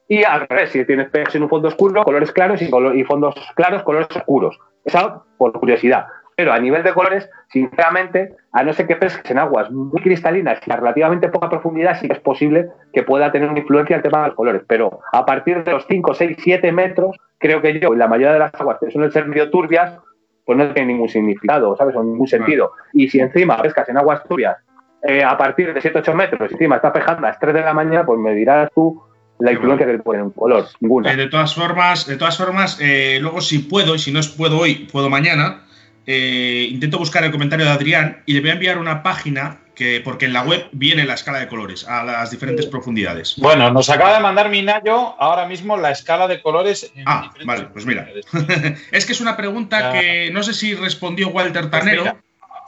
[0.08, 3.34] Y al revés, si tienes peces en un fondo oscuro, colores claros y, y fondos
[3.54, 4.58] claros, colores oscuros.
[4.84, 6.06] Eso por curiosidad.
[6.36, 10.60] Pero a nivel de colores, sinceramente, a no ser que pesques en aguas muy cristalinas
[10.66, 14.02] y a relativamente poca profundidad, sí que es posible que pueda tener una influencia el
[14.02, 14.62] tema de los colores.
[14.68, 18.34] Pero a partir de los 5, 6, 7 metros, creo que yo, y la mayoría
[18.34, 19.98] de las aguas que suelen ser medio turbias,
[20.44, 21.96] pues no tiene ningún significado, ¿sabes?
[21.96, 22.72] O ningún sentido.
[22.92, 24.58] Y si encima pescas en aguas turbias
[25.02, 27.60] eh, a partir de 7, 8 metros, y encima está pejando a las 3 de
[27.62, 29.02] la mañana, pues me dirás tú
[29.38, 31.12] la influencia que le un color, ninguna.
[31.12, 34.58] Eh, de todas formas, de todas formas eh, luego si puedo, y si no puedo
[34.58, 35.65] hoy, puedo mañana,
[36.06, 40.00] eh, intento buscar el comentario de Adrián y le voy a enviar una página que,
[40.04, 43.34] porque en la web viene la escala de colores a las diferentes profundidades.
[43.38, 46.90] Bueno, nos acaba de mandar Minayo ahora mismo la escala de colores.
[46.94, 48.08] En ah, vale, pues mira.
[48.92, 52.18] es que es una pregunta que no sé si respondió Walter pues Tanero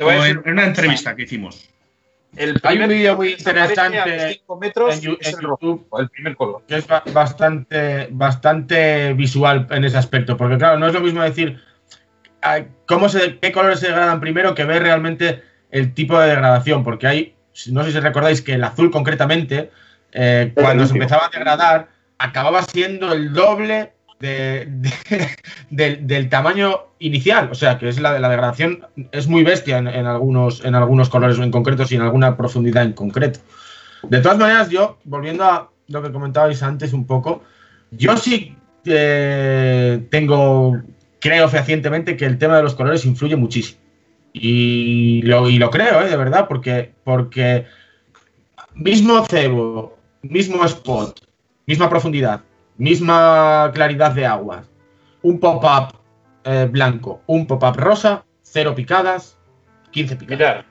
[0.00, 1.68] en, una entrevista que hicimos.
[2.36, 6.62] El Hay un vídeo muy interesante en, YouTube, el primer color.
[6.68, 11.58] que es bastante, bastante visual en ese aspecto, porque claro, no es lo mismo decir
[12.86, 17.06] cómo se, qué colores se degradan primero que ver realmente el tipo de degradación, porque
[17.06, 17.34] hay,
[17.70, 19.70] no sé si recordáis que el azul concretamente,
[20.12, 23.92] eh, cuando se empezaba a degradar, acababa siendo el doble
[25.70, 30.64] del tamaño inicial, o sea que es la, la degradación es muy bestia en, algunos,
[30.64, 33.38] en algunos colores en concreto y en alguna profundidad en concreto.
[34.02, 37.44] De todas maneras, yo, volviendo a lo que comentabais antes un poco,
[37.92, 40.80] yo sí eh, tengo
[41.20, 43.80] creo fehacientemente que el tema de los colores influye muchísimo.
[44.32, 46.08] Y lo, y lo creo, ¿eh?
[46.08, 47.66] de verdad, porque, porque
[48.74, 51.20] mismo cebo, mismo spot,
[51.66, 52.42] misma profundidad,
[52.76, 54.64] misma claridad de agua,
[55.22, 55.98] un pop-up
[56.44, 59.36] eh, blanco, un pop-up rosa, cero picadas,
[59.90, 60.38] 15 picadas.
[60.38, 60.64] Mirad,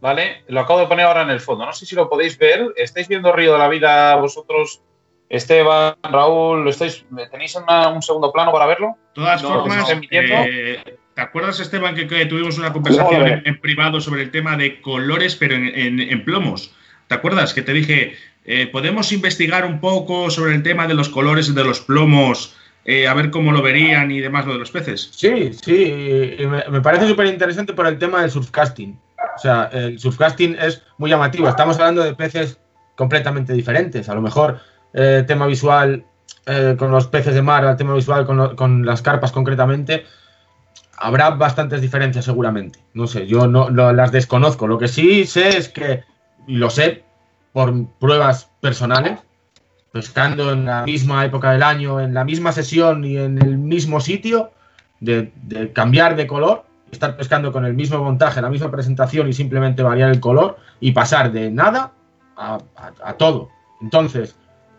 [0.00, 0.44] ¿vale?
[0.48, 1.64] Lo acabo de poner ahora en el fondo.
[1.64, 2.72] No sé si lo podéis ver.
[2.76, 4.82] ¿Estáis viendo Río de la Vida vosotros
[5.28, 8.96] Esteban, Raúl, ¿lo estáis, ¿tenéis un segundo plano para verlo?
[9.14, 14.30] De todas formas, eh, ¿te acuerdas, Esteban, que, tuvimos una conversación en, privado sobre el
[14.30, 16.72] tema de colores, pero en, plomos?
[17.08, 21.08] ¿Te acuerdas que te dije, eh, podemos investigar un poco sobre el tema de los
[21.08, 24.70] colores de los plomos, eh, a ver cómo lo verían y demás lo de los
[24.70, 25.10] peces?
[25.12, 28.96] Sí, sí, me, me parece súper interesante por el tema del surfcasting.
[29.34, 31.48] O sea, el surfcasting es muy llamativo.
[31.48, 32.58] Estamos hablando de peces
[32.94, 34.08] completamente diferentes.
[34.08, 34.60] A lo mejor
[34.92, 36.04] eh, tema visual
[36.48, 40.06] eh, con los peces de mar, el tema visual con, las carpas concretamente,
[40.96, 42.78] habrá bastantes diferencias seguramente.
[42.94, 44.68] No sé, yo no, las desconozco.
[44.68, 46.04] Lo que sí sé es que,
[46.46, 47.02] y lo sé
[47.52, 49.18] por pruebas personales,
[49.92, 53.98] estando en la misma época del año, en la misma sesión y en el mismo
[53.98, 54.52] sitio,
[55.00, 55.32] de,
[55.74, 60.10] cambiar de color, estar pescando con el mismo montaje, la misma presentación y simplemente variar
[60.10, 61.92] el color y pasar de nada
[62.36, 63.50] a todo.
[63.80, 64.36] Entonces,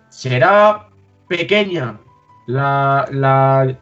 [0.09, 0.87] será
[1.27, 1.99] pequeña
[2.47, 3.75] la,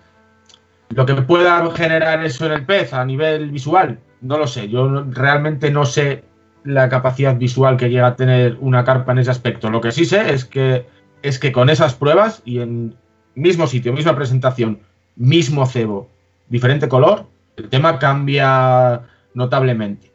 [0.89, 3.99] lo que pueda generar eso en el pez a nivel visual.
[4.21, 6.23] No lo sé, yo realmente no sé
[6.63, 9.69] la capacidad visual que llega a tener una carpa en ese aspecto.
[9.69, 10.87] Lo que sí sé es que,
[11.21, 12.95] es que con esas pruebas y en
[13.35, 14.79] mismo sitio, misma presentación,
[15.15, 16.09] mismo cebo,
[16.49, 19.01] diferente color, el tema cambia
[19.33, 20.11] notablemente.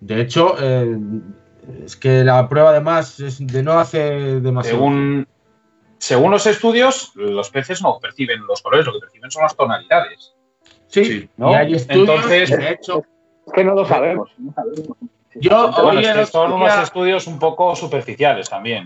[0.00, 0.98] De hecho, eh,
[1.84, 4.78] es que la prueba además es de no hace demasiado.
[4.78, 5.26] Según,
[6.02, 10.34] según los estudios, los peces no perciben los colores, lo que perciben son las tonalidades.
[10.88, 11.56] Sí, ¿no?
[11.56, 13.04] Entonces, de hecho,
[13.46, 14.28] es que no lo sabemos.
[15.36, 15.72] Yo
[16.26, 18.84] son unos estudios un poco superficiales también.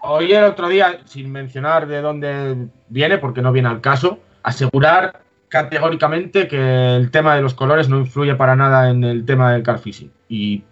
[0.00, 5.20] Oí el otro día, sin mencionar de dónde viene, porque no viene al caso, asegurar
[5.48, 9.62] categóricamente que el tema de los colores no influye para nada en el tema del
[9.62, 10.10] carfishing.
[10.30, 10.64] Y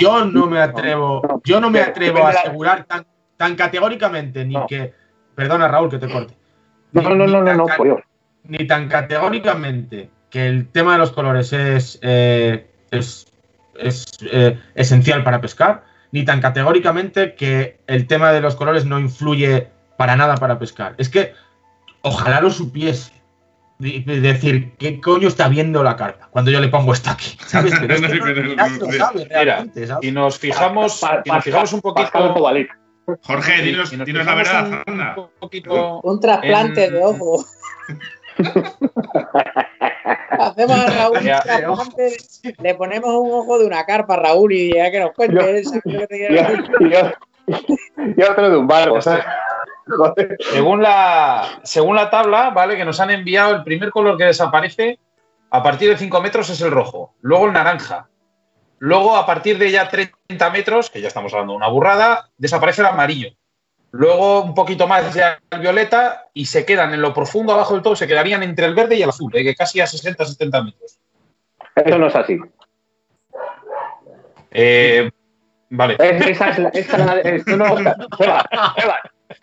[0.00, 3.04] yo no me atrevo, yo no me atrevo a asegurar tan,
[3.36, 4.98] tan categóricamente ni que
[5.34, 6.34] Perdona, Raúl, que te corte.
[6.92, 8.00] No, no, no, no, no, por Dios.
[8.44, 13.26] Ni tan categóricamente que el tema de los colores es, eh, es,
[14.30, 19.68] eh, esencial para pescar, ni tan categóricamente que el tema de los colores no influye
[19.96, 20.94] para nada para pescar.
[20.98, 21.32] Es que
[22.02, 23.12] ojalá lo supiese.
[23.78, 27.38] De, de decir, ¿qué coño está viendo la carta cuando yo le pongo esto aquí?
[27.46, 27.72] ¿Sabes?
[27.80, 30.06] Pero es que no- nadie lo sabe Mira, realmente, ¿sabes?
[30.06, 32.10] y nos fijamos, Pa- y nos fijamos un poquito.
[32.12, 32.78] Pascal Kovalik.
[33.22, 35.14] Jorge, dinos, dinos la verdad, un anda.
[35.38, 37.44] poquito Un trasplante En- de ojo.
[40.38, 42.16] Hacemos a Raúl un trasplante,
[42.62, 46.88] le ponemos un ojo de una carpa a Raúl y ya que nos cuente Yo-
[46.88, 47.12] yo-
[48.16, 48.98] y otro de un barco.
[50.52, 52.76] Según la, según la tabla, ¿vale?
[52.76, 54.98] Que nos han enviado, el primer color que desaparece
[55.50, 58.08] a partir de 5 metros es el rojo, luego el naranja.
[58.82, 62.80] Luego, a partir de ya 30 metros, que ya estamos hablando de una burrada, desaparece
[62.80, 63.28] el amarillo.
[63.92, 67.82] Luego, un poquito más ya el violeta y se quedan en lo profundo, abajo del
[67.82, 69.42] todo, se quedarían entre el verde y el azul, ¿eh?
[69.44, 70.98] que casi a 60-70 metros.
[71.76, 72.38] Eso no es así.
[74.50, 75.10] Eh,
[75.70, 75.96] vale.
[75.98, 78.44] Es- esa es la, esa es la- es- no, no, Eva,
[78.76, 79.00] Eva,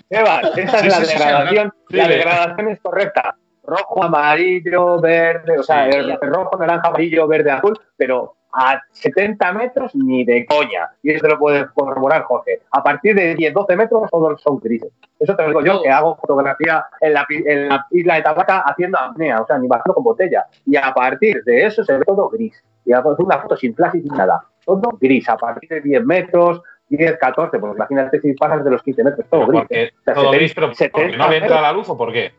[0.09, 1.73] Eva, esa es Sí, la sí, sí, sí, degradación.
[1.89, 3.35] la degradación es correcta.
[3.63, 5.89] Rojo, amarillo, verde, o sea,
[6.21, 10.89] rojo, naranja, amarillo, verde, azul, pero a 70 metros ni de coña.
[11.03, 12.61] Y eso lo puede corroborar, Jorge.
[12.71, 14.91] A partir de 10, 12 metros todos son grises.
[15.19, 18.63] Eso te lo digo yo, que hago fotografía en la, en la isla de Tabaca
[18.65, 20.45] haciendo apnea, o sea, ni bajando con botella.
[20.65, 22.63] Y a partir de eso se ve todo gris.
[22.83, 24.43] Y hago una foto sin flash y sin nada.
[24.65, 28.81] Todo gris, a partir de 10 metros, 10, 14, pues imagínate si pasas de los
[28.81, 29.61] 15 metros, todo gris.
[29.61, 32.11] Porque O sea, todo 70, gris, pero 70 no le entra la luz o por
[32.11, 32.31] qué?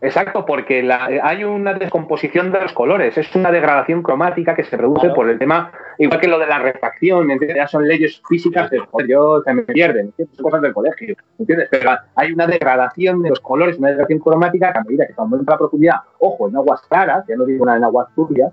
[0.00, 4.76] Exacto, porque la- hay una descomposición de los colores, es una degradación cromática que se
[4.78, 5.14] produce Claro.
[5.16, 7.56] por el tema, igual que lo de la refracción, ¿entiendes?
[7.56, 11.68] Ya son leyes físicas, de, joder, yo se me pierden, son cosas del colegio, ¿entiendes?
[11.70, 15.20] Pero hay una degradación de los colores, una degradación cromática que a medida que se
[15.20, 18.52] aumenta la profundidad, ojo, en aguas claras, ya no digo nada en aguas turbias,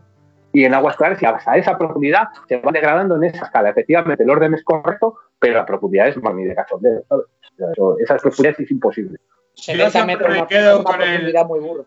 [0.51, 3.69] y en aguas claras, y a esa profundidad se van degradando en esa escala.
[3.69, 7.25] Efectivamente, el orden es correcto, pero la profundidad es más ni de cachondeo, ¿sabes?
[7.25, 9.19] O sea, eso- esa profundidad es imposible.
[9.55, 11.85] 70 siempre metros me quedo una con el- profundidad muy burro.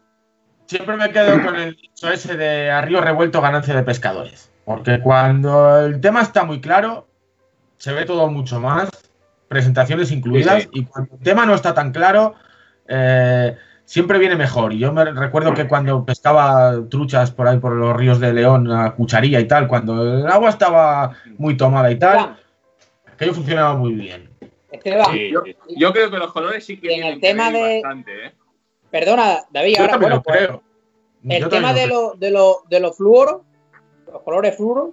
[0.67, 4.51] Siempre me quedo con el dicho ese de a río revuelto ganancia de pescadores.
[4.67, 7.09] Porque cuando el tema está muy claro,
[7.79, 8.91] se ve todo mucho más,
[9.49, 12.35] presentaciones incluidas, Sí, y cuando el tema no está tan claro,
[12.87, 14.75] eh, siempre viene mejor.
[14.75, 18.71] Y yo me recuerdo que cuando pescaba truchas por ahí por los ríos de León
[18.71, 22.37] a cucharilla y tal, cuando el agua estaba muy tomada y tal,
[23.11, 24.28] aquello funcionaba muy bien.
[24.71, 25.31] Esteban, Sí,
[25.77, 28.33] yo- creo que los colores sí que en el tema de- bastante, ¿eh?
[28.91, 30.63] perdona, David, Yo ahora, bueno, lo pues, creo.
[31.29, 33.43] el Yo tema de, lo lo, de, lo, de los fluoros,
[34.13, 34.91] los colores fluoros,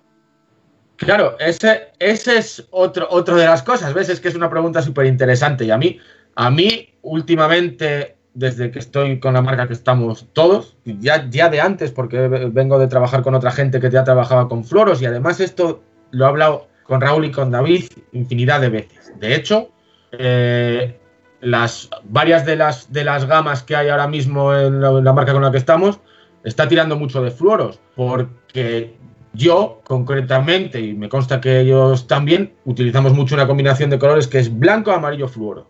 [0.97, 4.07] Claro, ese, ese es otro, otro de las cosas, ¿ves?
[4.07, 5.99] Es que es una pregunta súper interesante y a mí,
[6.35, 11.59] a mí últimamente, desde que estoy con la marca que estamos todos, ya, ya de
[11.59, 15.41] antes, porque vengo de trabajar con otra gente que ya trabajaba con fluoros y además
[15.41, 19.13] esto lo he hablado con Raúl y con David infinidad de veces.
[19.19, 19.69] De hecho,
[20.11, 20.97] eh,
[21.41, 25.41] las, varias de las, de las gamas que hay ahora mismo en la, marca con
[25.41, 25.99] la que estamos
[26.43, 28.95] está tirando mucho de fluoros, porque
[29.33, 34.39] yo, concretamente, y me consta que ellos también, utilizamos mucho una combinación de colores que
[34.39, 35.67] es blanco, amarillo, fluoro.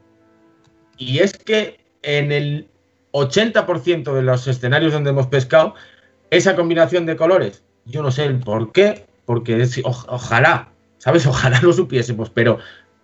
[0.98, 2.68] Y es que en el
[3.12, 5.76] 80% de los escenarios donde hemos pescado,
[6.30, 10.70] esa combinación de colores, yo no sé el por qué, porque es- ojalá,
[11.06, 11.26] ¿sabes?
[11.34, 12.58] Ojalá lo supiésemos, pero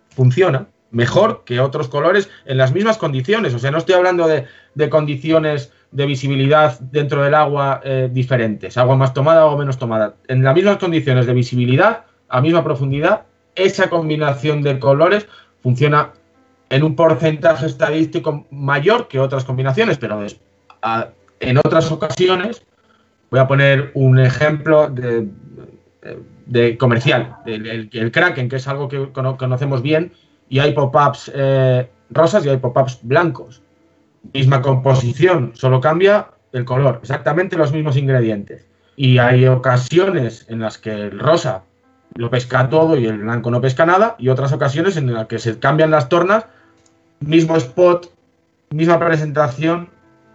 [0.09, 3.53] funciona mejor que otros colores en las mismas condiciones.
[3.53, 4.45] O sea, no estoy hablando de,
[4.89, 10.15] condiciones de visibilidad dentro del agua eh, diferentes, agua más tomada o menos tomada.
[10.27, 13.21] En las mismas condiciones de visibilidad, a misma profundidad,
[13.55, 15.27] esa combinación de colores
[15.61, 16.11] funciona
[16.69, 20.25] en un porcentaje estadístico mayor que otras combinaciones, pero
[20.81, 21.09] a-
[21.39, 22.63] en otras ocasiones,
[23.29, 25.27] voy a poner un ejemplo de,
[26.01, 26.17] de
[26.77, 30.13] comercial, el, Kraken, que es algo que cono- conocemos bien,
[30.49, 33.61] y hay pop-ups eh, rosas y hay pop-ups blancos.
[34.33, 38.67] Misma composición, solo cambia el color, exactamente los mismos ingredientes.
[38.95, 41.63] Y hay ocasiones en las que el rosa
[42.15, 45.39] lo pesca todo y el blanco no pesca nada, y otras ocasiones en las que
[45.39, 46.45] se cambian las tornas,
[47.21, 48.11] mismo spot,
[48.71, 49.89] misma presentación,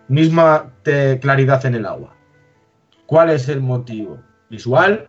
[0.08, 0.72] misma
[1.20, 2.14] claridad en el agua.
[3.04, 4.18] ¿Cuál es el motivo?
[4.48, 5.08] ¿Visual?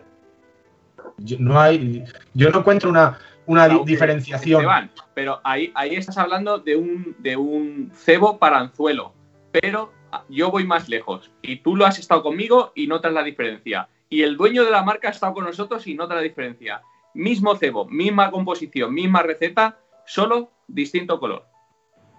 [1.17, 2.03] Yo no hay,
[2.33, 4.61] yo no encuentro una, una Raúl, diferenciación.
[4.61, 9.13] Esteban, pero ahí, ahí estás hablando de un, de un cebo para anzuelo.
[9.51, 9.91] Pero
[10.29, 11.31] yo voy más lejos.
[11.41, 13.87] Y tú lo has estado conmigo y notas la diferencia.
[14.09, 16.81] Y el dueño de la marca ha estado con nosotros y nota la diferencia.
[17.13, 21.45] Mismo cebo, misma composición, misma receta, solo distinto color.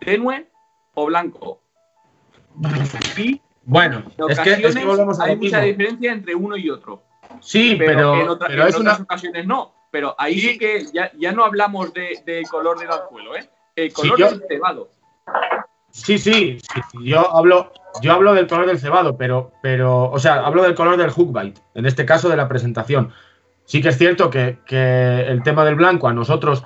[0.01, 0.49] Tenue
[0.95, 1.63] o blanco.
[3.17, 6.57] Y Bueno, en es que, es ocasiones que volvemos a hay mucha diferencia entre uno
[6.57, 7.03] y otro.
[7.41, 9.05] Sí, Pero, pero, en, otra- pero en es otras una.
[9.05, 9.75] ocasiones no.
[9.91, 13.49] pero ahí sí, que ya, ya, no hablamos del de color del anzuelo, ¿eh?
[13.75, 14.91] El color Sí, yo- del cebado.
[15.91, 16.59] Sí, sí,
[17.03, 17.73] yo hablo,
[18.03, 21.33] yo hablo del color del cebado, pero, pero, o sea, hablo del color del hook
[21.39, 23.13] bite, en este caso de la presentación.
[23.65, 26.63] Sí que es cierto que, que el tema del blanco a nosotros,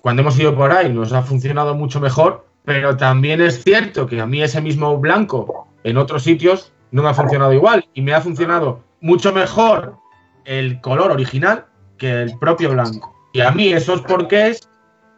[0.00, 4.20] cuando hemos ido por ahí, nos ha funcionado mucho mejor, pero también es cierto que
[4.20, 8.14] a mí ese mismo blanco en otros sitios no me ha funcionado igual y me
[8.14, 9.96] ha funcionado mucho mejor
[10.44, 11.66] el color original
[11.98, 13.14] que el propio blanco.
[13.32, 14.68] Y a mí esos porqués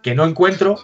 [0.03, 0.77] que no encuentro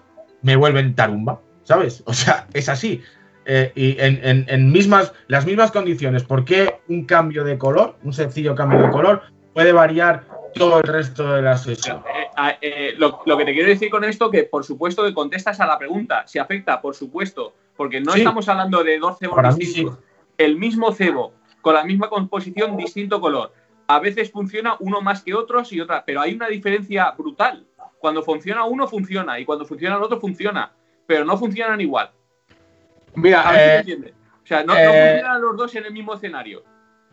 [0.43, 2.03] me vuelven tarumba, ¿sabes?
[2.07, 3.03] O sea, es así.
[3.45, 7.97] Eh, y en, en- en mismas, las mismas condiciones, ¿por qué un cambio de color,
[8.05, 9.23] un sencillo cambio de color,
[9.55, 11.99] puede variar todo el resto de la sesión?
[12.15, 15.15] Eh, ah, eh, lo, lo que te quiero decir con esto, que por supuesto que
[15.15, 16.25] contestas a la pregunta.
[16.27, 18.21] Si afecta, por supuesto, porque no Sí.
[18.21, 19.99] estamos hablando de dos cebos distintos.
[20.37, 23.53] El mismo cebo, con la misma composición, distinto color.
[23.87, 27.67] A veces funciona uno más que otros y otra, pero hay una diferencia brutal.
[27.99, 30.73] Cuando funciona uno, funciona, y cuando funciona el otro, funciona.
[31.07, 32.07] Pero no funcionan igual.
[32.09, 34.15] A Mira, ver si me eh, entiendes.
[34.43, 36.63] O sea, no, no eh, funcionan los dos en el mismo escenario.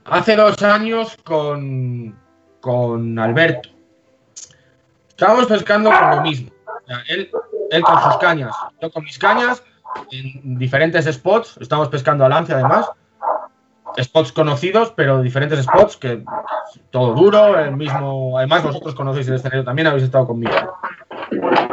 [0.05, 2.17] hace dos años con,
[2.59, 3.69] con Alberto.
[5.09, 6.51] Estábamos pescando con lo mismo.
[6.65, 7.31] O sea, él,
[7.71, 9.63] él con sus cañas, yo con mis cañas,
[10.11, 11.57] en diferentes spots.
[11.61, 12.89] Estamos pescando a lance además.
[14.01, 16.23] Spots conocidos, pero diferentes spots, que
[16.91, 18.37] todo duro, el mismo.
[18.37, 20.53] Además, vosotros conocéis el escenario también, habéis estado conmigo.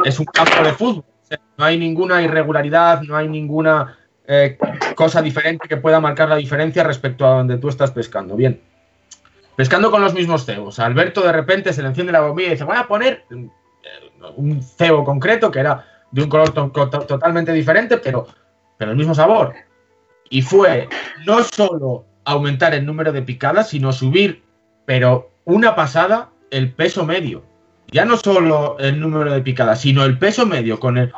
[0.05, 1.03] Es un campo de fútbol.
[1.57, 4.57] No hay ninguna irregularidad, no hay ninguna eh,
[4.95, 8.35] cosa diferente que pueda marcar la diferencia respecto a donde tú estás pescando.
[8.35, 8.61] Bien.
[9.55, 10.79] Pescando con los mismos cebos.
[10.79, 13.25] Alberto de repente se le enciende la bombilla y dice, voy a poner
[14.35, 18.27] un cebo concreto que era de un color to- to- totalmente diferente, pero,
[18.77, 19.53] pero el mismo sabor.
[20.29, 20.87] Y fue
[21.25, 24.43] no solo aumentar el número de picadas, sino subir,
[24.85, 27.43] pero una pasada, el peso medio.
[27.91, 30.79] Ya no solo el número de picadas, sino el peso medio.
[30.79, 31.13] Con el,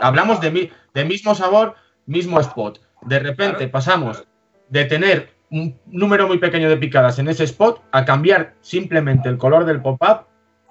[0.00, 1.74] hablamos de, mi- de mismo sabor,
[2.06, 2.80] mismo spot.
[3.02, 4.24] De repente pasamos
[4.68, 9.38] de tener un número muy pequeño de picadas en ese spot a cambiar simplemente el
[9.38, 10.26] color del pop-up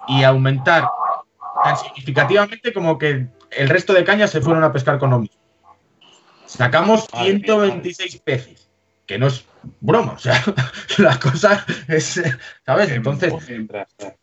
[0.08, 0.88] y aumentar
[1.62, 5.40] tan significativamente como que el resto de cañas se fueron a pescar con lo mismo.
[6.46, 7.42] Sacamos Madre mía.
[7.46, 8.68] 126 peces,
[9.06, 9.46] que no es
[9.80, 10.42] broma, o sea,
[10.98, 12.22] la cosa es,
[12.66, 12.90] ¿sabes?
[12.90, 13.32] Entonces,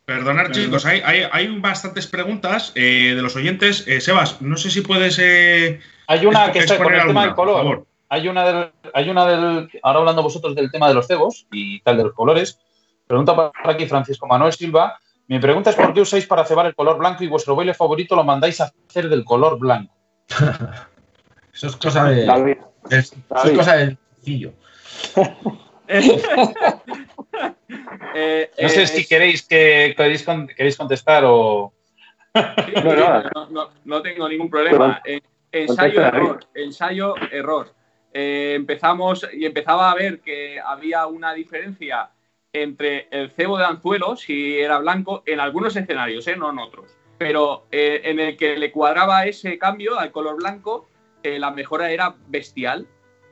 [0.06, 3.88] Perdonar, chicos, hay, hay, hay bastantes preguntas eh, de los oyentes.
[3.88, 5.17] Eh, Sebas, no sé si puedes.
[5.19, 7.56] eh, Hay una que está con el tema del color.
[7.56, 7.86] por favor.
[8.10, 11.80] Hay una del, hay una del, ahora hablando vosotros del tema de los cebos y
[11.82, 12.60] tal de los colores.
[13.08, 14.99] Pregunta para aquí Francisco Manuel Silva.
[15.27, 18.17] Mi pregunta es por qué usáis para cebar el color blanco y vuestro baile favorito
[18.17, 19.93] lo mandáis a hacer del color blanco.
[21.54, 22.58] eso es cosa de, David,
[22.89, 24.54] de- eso es cosa del sencillo.
[28.13, 31.73] Eh, No sé eh, si es- queréis que queréis, con- queréis contestar o
[32.35, 33.23] No, sí, no.
[33.23, 35.01] no, no- no tengo ningún problema.
[35.05, 36.39] Eh, ensayo, error.
[36.53, 37.73] Ensayo, error.
[38.13, 42.09] Eh, empezamos y empezaba a ver que había una diferencia
[42.53, 46.91] entre el cebo de anzuelo, si era blanco, en algunos escenarios, eh, no en otros.
[47.17, 50.89] Pero eh, en el que le cuadraba ese cambio al color blanco,
[51.23, 52.87] eh, la mejora era bestial.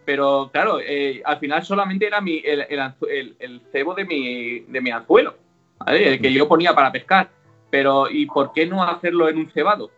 [0.09, 4.05] Pero claro, eh, al final solamente era mi, el, el anzu- el- el cebo de
[4.05, 5.35] mi, de mi anzuelo,
[5.77, 6.13] ¿vale?
[6.13, 7.29] el que yo ponía para pescar.
[7.69, 9.91] Pero, ¿y por qué no hacerlo en un cebado?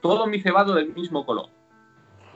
[0.00, 1.48] Todo mi cebado del mismo color.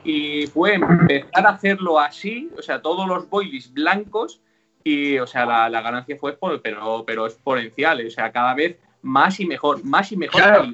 [0.03, 4.40] Y fue empezar a hacerlo así, o sea, todos los boilies blancos,
[4.83, 9.38] y, o sea, la, la ganancia fue pero, pero exponencial, o sea, cada vez más
[9.38, 10.64] y mejor, más y mejor Claro.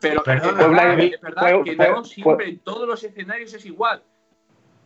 [0.00, 3.52] Pero es verdad, David, es verdad fue- que fue- no siempre en todos los escenarios
[3.54, 4.04] es igual.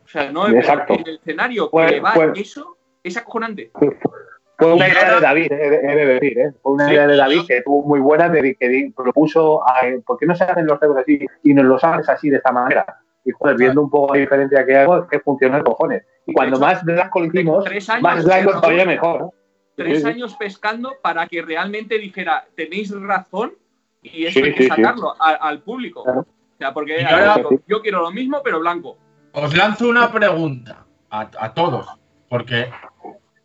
[0.09, 0.94] O sea, no Exacto.
[0.94, 3.71] en el escenario Fue- que va fue- eso, es acojonante.
[4.57, 6.53] Fue una idea de David, he de, he de decir, ¿eh?
[6.62, 10.18] Fue una Sí, idea de David que tuvo muy buena, de, que propuso, a, ¿por
[10.18, 12.85] qué no se hacen los cebos así y nos los haces así de esta manera?
[13.25, 16.03] Y joder, viendo un poco la diferencia que hago, es que funcionó el cojones.
[16.27, 17.64] Y cuando De hecho, más blanco lo hicimos,
[18.01, 19.21] más blanco todavía mejor.
[19.21, 19.33] ¿no?
[19.77, 23.53] tres Sí, años pescando para que realmente dijera, tenéis razón
[24.03, 24.68] y eso Sí, hay que sí, sí.
[24.71, 26.03] sacarlo a- al público.
[26.03, 26.21] Claro.
[26.23, 27.37] O sea, porque ahora-
[27.68, 28.97] yo quiero lo mismo, pero blanco.
[29.41, 31.86] Os lanzo una pregunta a, todos,
[32.28, 32.70] porque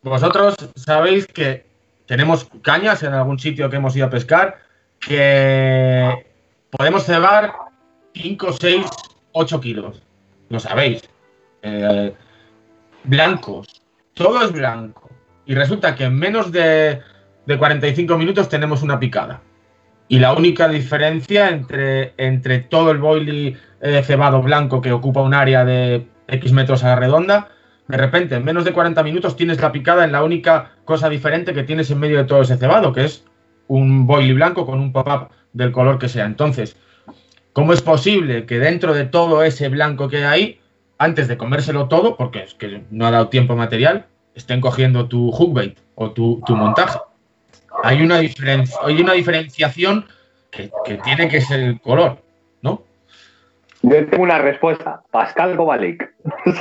[0.01, 1.67] vosotros sabéis que
[2.07, 4.57] tenemos cañas en algún sitio que hemos ido a pescar,
[4.99, 6.25] que
[6.71, 7.53] podemos cebar
[8.15, 8.85] 5, 6,
[9.33, 10.01] 8 kilos.
[10.49, 11.07] Lo sabéis.
[11.61, 12.11] Eh,
[13.03, 13.67] blancos.
[14.15, 15.11] Todo es blanco.
[15.45, 17.01] Y resulta que en menos de,
[17.45, 19.41] de 45 minutos tenemos una picada.
[20.13, 25.33] Y la única diferencia entre, entre todo el boilie eh, cebado blanco que ocupa un
[25.33, 27.49] área de X metros a la redonda,
[27.87, 31.55] de repente en menos de 40 minutos tienes la picada en la única cosa diferente
[31.55, 33.25] que tienes en medio de todo ese cebado, que es
[33.67, 36.25] un boily blanco con un pop-up del color que sea.
[36.25, 36.77] Entonces,
[37.53, 40.59] ¿cómo es posible que dentro de todo ese blanco que hay
[40.99, 44.05] antes de comérselo todo, porque es que no ha dado tiempo material,
[44.35, 46.99] estén cogiendo tu hookbait o tu, tu montaje?
[47.83, 50.05] Hay una, diferen- hay una diferenciación
[50.49, 52.17] que, que tiene que ser el color,
[52.61, 52.83] ¿no?
[53.81, 55.01] Yo tengo una respuesta.
[55.11, 56.09] Pascal Kovalik.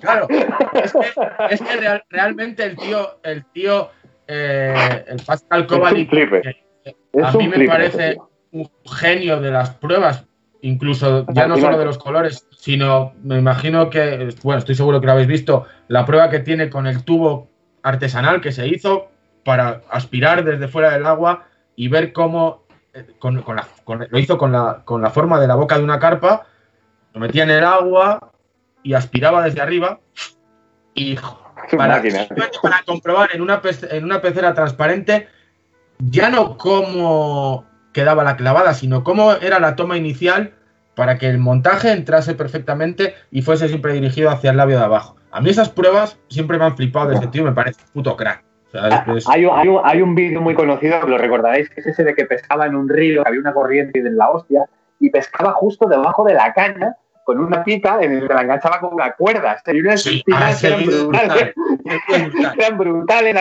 [0.00, 1.10] claro, es que,
[1.50, 3.90] es que real- realmente el tío, el tío,
[4.26, 5.66] eh, el Pascal
[7.12, 8.18] Es a mí me parece
[8.52, 10.24] un genio de las pruebas,
[10.62, 15.06] incluso ya no solo de los colores, sino me imagino que, bueno, estoy seguro que
[15.06, 17.48] lo habéis visto, la prueba que tiene con el tubo
[17.82, 19.08] artesanal que se hizo
[19.44, 24.18] para aspirar desde fuera del agua y ver cómo eh, con- con la- con- lo
[24.18, 26.46] hizo con la, con la forma de la boca de una carpa,
[27.12, 28.32] lo metía en el agua
[28.82, 30.00] y aspiraba desde arriba
[30.94, 31.16] y
[31.76, 32.00] para,
[32.62, 35.28] para comprobar en una, pece- en una pecera transparente
[35.98, 40.54] ya no cómo quedaba la clavada, sino cómo era la toma inicial
[40.96, 45.16] para que el montaje entrase perfectamente y fuese siempre dirigido hacia el labio de abajo.
[45.30, 48.16] A mí esas pruebas siempre me han flipado de ese tío, me parece un puto
[48.16, 48.42] crack.
[48.72, 51.68] O sea, es- es- Hay un, hay un, hay un vídeo muy conocido, lo recordaréis,
[51.70, 54.30] que es ese de que pescaba en un río, que había una corriente de la
[54.30, 54.64] hostia,
[55.00, 56.94] y pescaba justo debajo de la caña
[57.24, 59.56] con una pica en el que la enganchaba con una cuerda.
[59.66, 61.54] Y unas Sí, picas ah, eran brutales.
[61.54, 62.54] brutal.
[62.58, 63.34] Eran brutales.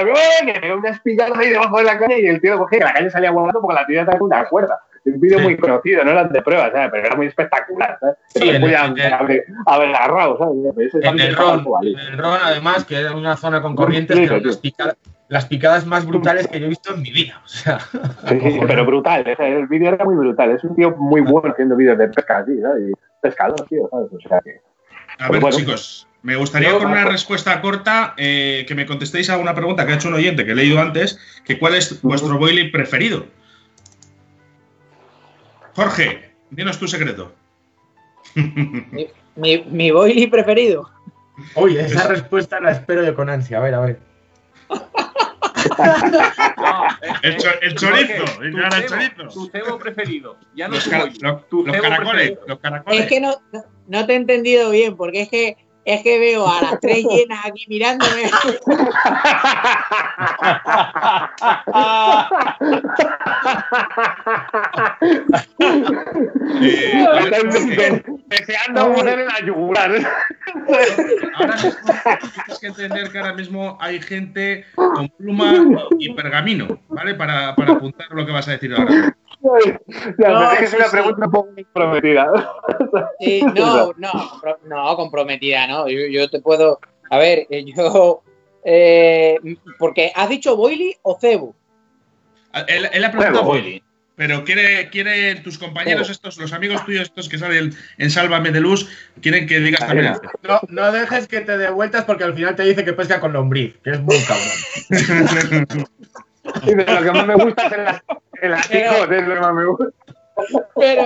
[0.62, 3.10] Pegó unas picadas ahí debajo de la caña y el tío cogía y la caña
[3.10, 4.80] salía volando porque la tía estaba con una cuerda.
[5.06, 5.44] Un vídeo Sí.
[5.46, 6.90] muy conocido, no eran de pruebas, ¿sabes?
[6.92, 7.98] pero era muy espectacular.
[8.00, 8.16] ¿sabes?
[8.28, 10.90] Sí, en el- en el- haber, haber agarrado, ¿sabes?
[10.92, 14.58] Pero En el ron, en el ron, además, que era una zona con corrientes, las
[14.58, 14.98] picadas,
[15.30, 17.42] las picadas más brutales que yo he visto en mi vida.
[17.46, 20.52] O sea, Sí, pero brutal, el vídeo era muy brutal.
[20.52, 22.90] Es un tío muy bueno haciendo vídeos de pesca, así, ¿sabes?
[22.90, 24.10] Y pescador, tío, ¿sabes?
[24.12, 24.60] O sea que.
[25.20, 25.56] A ver, Bueno.
[25.56, 27.12] chicos, me gustaría No, con una no.
[27.12, 30.52] respuesta corta eh, que me contestéis a una pregunta que ha hecho un oyente que
[30.52, 33.26] he leído antes, que cuál es vuestro boiling preferido.
[35.76, 37.34] Jorge, dinos tu secreto.
[39.36, 40.90] Mi, mi boily preferido.
[41.56, 43.58] Oye, esa respuesta la espero yo con ansia.
[43.60, 44.00] A ver, a ver.
[46.58, 46.84] No,
[47.24, 49.28] El cho- el chorizo, el tu cebo, chorizo.
[49.34, 50.38] Tu cebo preferido.
[50.56, 50.84] Ya no Los,
[51.50, 52.42] tu caracoles, preferido.
[52.48, 53.00] los caracoles.
[53.02, 53.36] Es que no-
[53.88, 57.46] no te he entendido bien, porque es que es que veo a las tres llenas
[57.46, 58.30] aquí mirándome.
[66.62, 69.92] Eh, Están deseando poner en la yugular.
[71.36, 71.82] ahora mismo
[72.34, 75.54] tienes que entender que ahora mismo hay gente con pluma
[75.98, 77.16] y pergamino, ¿vale?
[77.16, 79.16] Para, para apuntar lo que vas a decir ahora.
[79.42, 80.92] Ya, No, me es que es sí, una sí.
[80.92, 82.32] pregunta un poco comprometida.
[83.20, 84.12] Sí, no, no,
[84.66, 85.88] no, comprometida, ¿no?
[85.88, 86.80] Yo, yo te puedo.
[87.10, 88.22] A ver, eh, yo.
[88.64, 89.38] eh,
[89.78, 91.56] porque has dicho boily o cebo.
[92.68, 93.44] Él, él ha preguntado.
[93.44, 93.82] Boily,
[94.20, 98.60] pero quiere, quiere tus compañeros estos, los amigos tuyos estos que salen en Sálvame de
[98.60, 98.90] Luz,
[99.22, 100.14] quieren que digas también.
[100.44, 103.32] No, no dejes que te dé vueltas porque al final te dice que pesca con
[103.32, 105.88] lombriz, que es muy cabrón.
[106.64, 107.86] Y de lo que más me gusta es el,
[108.42, 109.86] el ático, es lo que más me gusta.
[110.76, 111.06] Pero,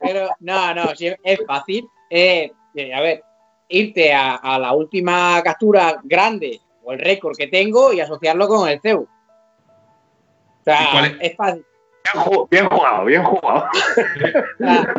[0.00, 1.86] pero, no, no, es fácil.
[2.10, 3.22] Eh, eh, a ver,
[3.68, 8.68] irte a, a la última captura grande o el récord que tengo y asociarlo con
[8.68, 9.02] el cebo.
[9.02, 11.16] O sea, ¿Y cuál es?
[11.30, 11.64] es fácil.
[12.12, 13.68] Bien ju- Bien jugado, bien jugado.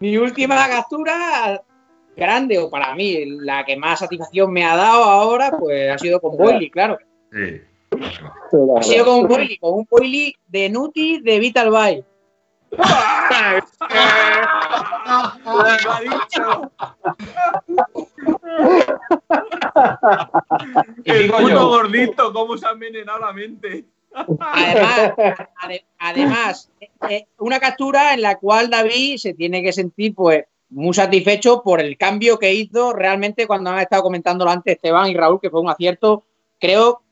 [0.00, 1.62] Mi última captura
[2.16, 6.20] grande, o para mí, la que más satisfacción me ha dado ahora, pues ha sido
[6.20, 6.98] con Boily, claro.
[7.32, 7.60] Sí.
[8.76, 12.04] Ha sido con un Boily, con un Boily de Nuti de Vital.
[21.04, 23.84] ¿Qué El puto gordito, cómo se ha envenenado la mente.
[24.40, 25.12] Además,
[25.62, 30.44] ade- además eh, eh, una captura en la cual David se tiene que sentir pues
[30.70, 35.14] muy satisfecho por el cambio que hizo realmente cuando han estado comentándolo antes Esteban y
[35.14, 36.24] Raúl, que fue un acierto,
[36.58, 37.02] creo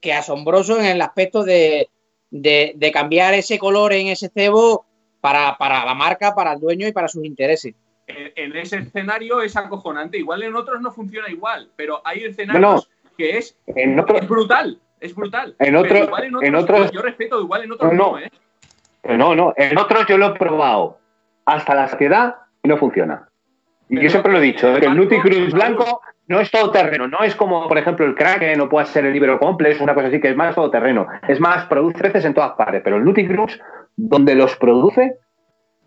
[0.00, 1.88] que asombroso en el aspecto de,
[2.30, 4.86] de- de cambiar ese color en ese cebo
[5.20, 7.74] para, para la marca, para el dueño y para sus intereses.
[8.06, 10.18] En, en ese escenario es acojonante.
[10.18, 12.88] Igual en otros no funciona igual, pero hay escenarios
[13.18, 14.80] que es, En otro, es brutal.
[14.98, 15.54] Es brutal.
[15.58, 18.18] En otro- igual en otros, en otros- yo respeto, igual en otros No, no, no.
[18.18, 18.30] ¿eh?
[19.16, 20.98] no, no, en otros yo lo he probado
[21.44, 23.28] hasta la saciedad y no funciona.
[23.88, 24.74] Y yo siempre lo he dicho, ¿eh?
[24.74, 28.68] el Blanco, Nuticruz blanco no es todoterreno, no es como, por ejemplo, el Kraken o
[28.68, 31.08] puede ser el Libero Complex, una cosa así, que es más todoterreno.
[31.26, 33.60] Es más, produce veces en todas partes, pero el Nuticruz,
[33.96, 35.16] donde los produce,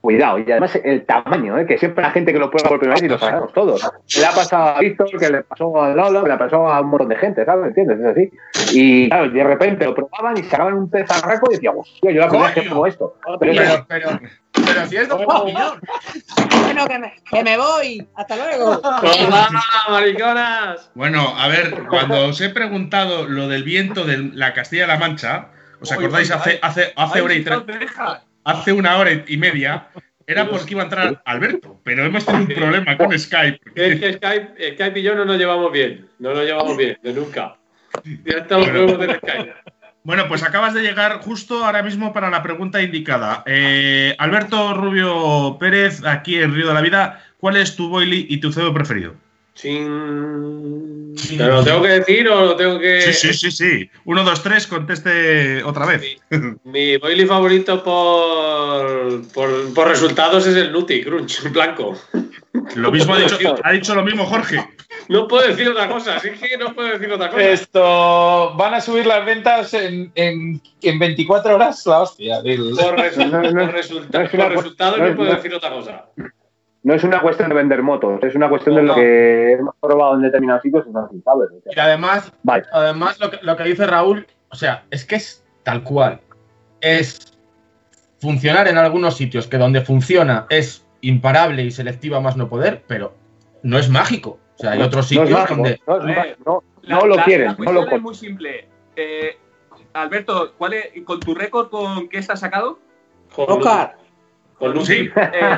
[0.04, 0.38] cuidado.
[0.38, 1.66] Y además el tamaño, ¿eh?
[1.66, 3.90] que siempre la gente que lo prueba por primera vez y lo sabemos todos.
[4.18, 6.90] Le ha pasado a Víctor, que le pasó a Lolo, que le pasó a un
[6.90, 7.68] montón de gente, ¿sabes?
[7.68, 8.00] ¿Entiendes?
[8.00, 8.78] Es así.
[8.78, 12.20] Y claro, de repente lo probaban y sacaban un pez arraco y decía, hostia, yo
[12.20, 13.16] la primera vez que pruebo esto.
[13.40, 14.20] Pero, Pero, pero,
[14.54, 15.26] pero si es Don.
[15.26, 18.06] Bueno, que me, que me voy.
[18.16, 18.80] Hasta luego.
[18.80, 19.50] ¡Toma,
[19.90, 20.92] mariconas!
[20.96, 25.48] Bueno, a ver, cuando os he preguntado lo del viento de la Castilla-La Mancha,
[25.80, 27.50] ¿os acordáis hace, hace, hace, hora y si
[28.44, 29.88] hace una hora y media?
[30.26, 33.60] Era porque iba a entrar Alberto, pero hemos tenido un problema con Skype.
[33.76, 36.08] Es que Skype, Skype y yo no nos llevamos bien.
[36.20, 37.58] No nos llevamos bien, de nunca.
[38.26, 39.54] Ya están los juegos del Skype.
[40.04, 43.44] Bueno, pues acabas de llegar justo ahora mismo para la pregunta indicada.
[43.46, 48.38] Eh, Alberto Rubio Pérez, aquí en Río de la Vida, ¿cuál es tu boily y
[48.38, 49.16] tu cebo preferido?
[49.56, 51.16] Sin...
[51.38, 53.02] ¿Pero lo tengo que decir o lo tengo que...?
[53.02, 53.90] Sí, sí, sí, sí.
[54.06, 56.18] Uno, dos, tres, conteste otra vez.
[56.64, 61.96] Mi boily favorito por, por, por resultados es el Nutty Crunch, blanco.
[62.76, 64.68] Lo mismo ha dicho, ha dicho lo mismo Jorge.
[65.10, 67.44] No puedo decir otra cosa, sí que no puedo decir otra cosa.
[67.44, 72.42] Esto van a subir las ventas en, en, en 24 horas, la hostia.
[72.42, 75.34] del- Por, resu- No, no, por resulta- no es una por cu- resultados no puedo
[75.36, 76.06] decir otra cosa.
[76.84, 80.16] No es una cuestión de vender motos, es una cuestión de lo que hemos probado
[80.16, 81.50] en determinados sitios y no así, ¿sabes?
[81.58, 82.66] O sea, Y además, Vale.
[82.72, 86.20] además lo, que, lo que dice Raúl, o sea, es que es tal cual.
[86.82, 87.38] Es
[88.20, 93.14] funcionar en algunos sitios que donde funciona es imparable y selectiva más no poder, pero
[93.64, 94.40] no es mágico.
[94.58, 95.80] O sea, hay otros no sitios mágico, donde.
[95.88, 98.04] no, es Eh, no, La- no lo la- quieren, La no lo es quieren.
[98.04, 98.68] muy simple.
[98.96, 99.38] Eh,
[99.94, 102.80] Alberto, ¿cuál es, con tu récord, con qué estás sacado?
[103.36, 103.98] Oscar,
[104.58, 104.86] Con Nutty.
[104.86, 105.58] Sí, Eh,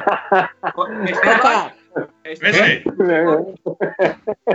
[0.74, 1.74] con- Esteban.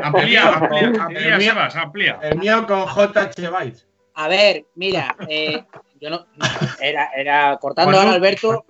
[0.03, 2.18] Amplía, amplía, amplía, El mío- Sebas, amplía.
[2.22, 3.86] El mío con JH Bytes.
[4.14, 5.64] A ver, mira, eh,
[6.01, 6.26] yo no.
[6.80, 8.64] Era, era cortando ahora Nutty, Alberto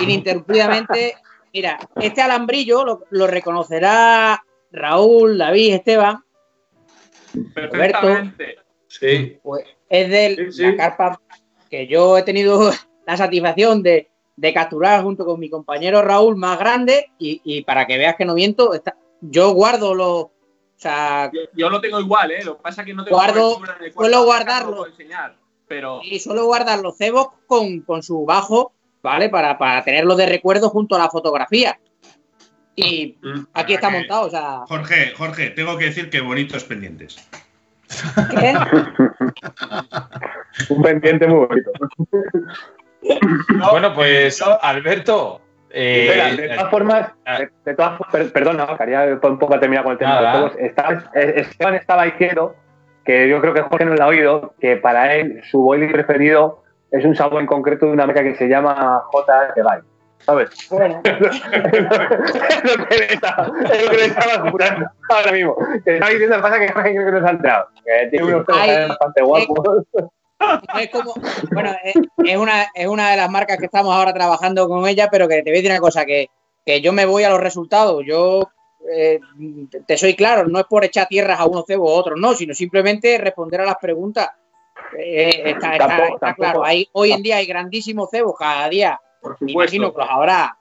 [0.00, 1.14] ininterrumpidamente.
[1.52, 6.22] Mira, este alambrillo lo, lo reconocerá Raúl, David, Esteban.
[7.54, 8.56] perfectamente.
[8.88, 9.38] Sí.
[9.42, 10.62] Pues es de Sí, sí.
[10.64, 11.20] la carpa
[11.70, 12.70] que yo he tenido
[13.06, 17.10] la satisfacción de, de capturar junto con mi compañero Raúl más grande.
[17.18, 20.08] Y, y para que veas que no miento, está- yo guardo los.
[20.08, 20.32] O
[20.78, 22.44] sea, Yo, yo lo tengo igual, ¿eh?
[22.44, 24.86] Lo que pasa es que no tengo Guardo- en el suelo guardarlo.
[24.86, 28.72] enseñar, pero y suelo guardar los cebos con, con su bajo,
[29.02, 29.30] ¿vale?
[29.30, 31.80] Para, para tenerlos de recuerdo junto a la fotografía.
[32.74, 33.46] Y Mm.
[33.54, 34.64] aquí está que- montado, o sea.
[34.68, 37.16] Jorge, Jorge, tengo que decir que bonitos pendientes.
[38.38, 38.52] ¿qué?
[40.68, 41.70] Un pendiente muy bonito.
[43.70, 45.40] Bueno, pues Alberto.
[45.70, 49.92] eh, Espera, de todas formas, de, de todas per- perdona, quería un poco terminar con
[49.92, 50.52] el tema de los juegos.
[50.58, 52.54] Estaba- eh, Esteban estaba diciendo,
[53.04, 56.62] que yo creo que Jorge no lo ha oído, que para él su boiling preferido
[56.90, 59.52] es un sabor en concreto de una marca que se llama J.
[59.56, 59.84] Byte.
[60.18, 60.50] ¿Sabes?
[60.70, 65.56] Bueno, es lo que le estaba, es lo que le estaba jurando ahora mismo.
[65.84, 67.68] Te estaba diciendo, pasa que Jorge creo que no se ha enterado.
[67.84, 69.58] Que tiene unos Ay, temas bastante guapos.
[70.40, 71.14] No es como.
[71.52, 75.08] Bueno, es, es una, es una de las marcas que estamos ahora trabajando con ella,
[75.10, 76.28] pero que te voy a decir una cosa: que,
[76.64, 78.02] que yo me voy a los resultados.
[78.06, 78.50] Yo.
[78.92, 79.18] eh,
[79.86, 82.54] te soy claro, no es por echar tierras a unos cebos u otros, no, sino
[82.54, 84.28] simplemente responder a las preguntas.
[84.96, 86.64] Eh, está, está- Tampoco- está tampoco- claro.
[86.64, 89.98] Hay, hoy en día hay grandísimos cebos, cada día por me imagino que supuesto.
[90.00, 90.56] los habrá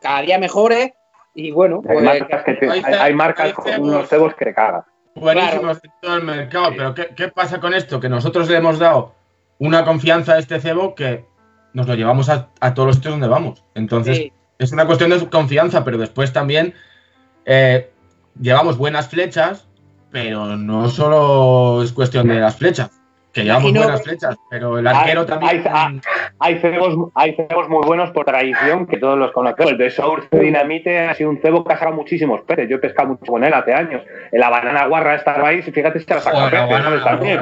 [0.00, 0.92] cada día mejores
[1.34, 4.54] y bueno, Hay pues marcas, que te- hay marcas hay con unos cebos que te
[4.54, 4.84] cagas.
[5.14, 8.00] Buenísimos en todo el mercado, pero ¿qué, qué pasa con esto?
[8.00, 9.12] Que nosotros le hemos dado
[9.58, 11.24] una confianza a este cebo que
[11.72, 13.64] nos lo llevamos a, a todos los sitios donde vamos.
[13.74, 16.74] Entonces, sí, es una cuestión de confianza, pero después también
[17.44, 17.90] eh,
[18.40, 19.68] llevamos buenas flechas,
[20.10, 22.90] pero no solo es cuestión de las flechas,
[23.36, 25.62] que llevamos Imagino- buenas flechas, pero el arquero Hay- también...
[25.72, 26.00] hay-
[26.38, 29.72] Hay cebos, hay cebos muy buenos por tradición que todos los conocemos.
[29.72, 32.68] El de Source Dinamite ha sido un cebo que ha sacado muchísimos peces.
[32.68, 34.02] Yo he pescado mucho con él hace años.
[34.32, 37.40] La banana guarra de Starbase, fíjate si te la saca Joder, la peces, También.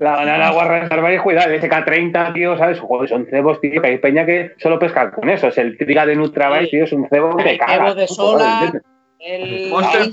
[0.00, 2.78] La banana guarra de Starbase, cuidado, el SK30, tío, ¿sabes?
[2.80, 5.48] Joder, son cebos, tío, que hay peña que solo pesca con eso.
[5.48, 7.74] Es el triga de Nutrabase, tío, es un cebo que caga.
[7.74, 8.72] cebos de Joder, sola,
[9.20, 10.10] el, Monster el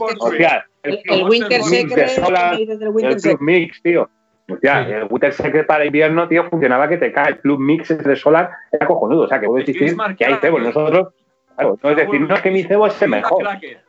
[0.83, 3.37] el, el, el Winter de Secret, sola, ¿qué dices del el Winter Club?
[3.41, 4.09] Mix, tío.
[4.49, 4.91] Hostia, Sí.
[4.91, 7.29] el Winter Secret para invierno, tío, funcionaba que te cae.
[7.29, 9.23] El Club Mix de Solar era cojonudo.
[9.23, 9.77] O sea, que puede Es
[10.17, 10.61] que hay cebos.
[10.61, 10.67] tío.
[10.69, 11.13] Nosotros,
[11.55, 13.41] claro, no es decir, no es que mi cebo es el mejor.
[13.43, 13.83] Cracker.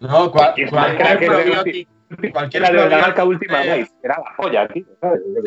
[0.00, 3.90] No, cual- Y es cualquier probiótico- de la marca Última Race.
[4.02, 4.84] Era la joya, tío.
[5.00, 5.20] ¿sabes?
[5.26, 5.42] Yo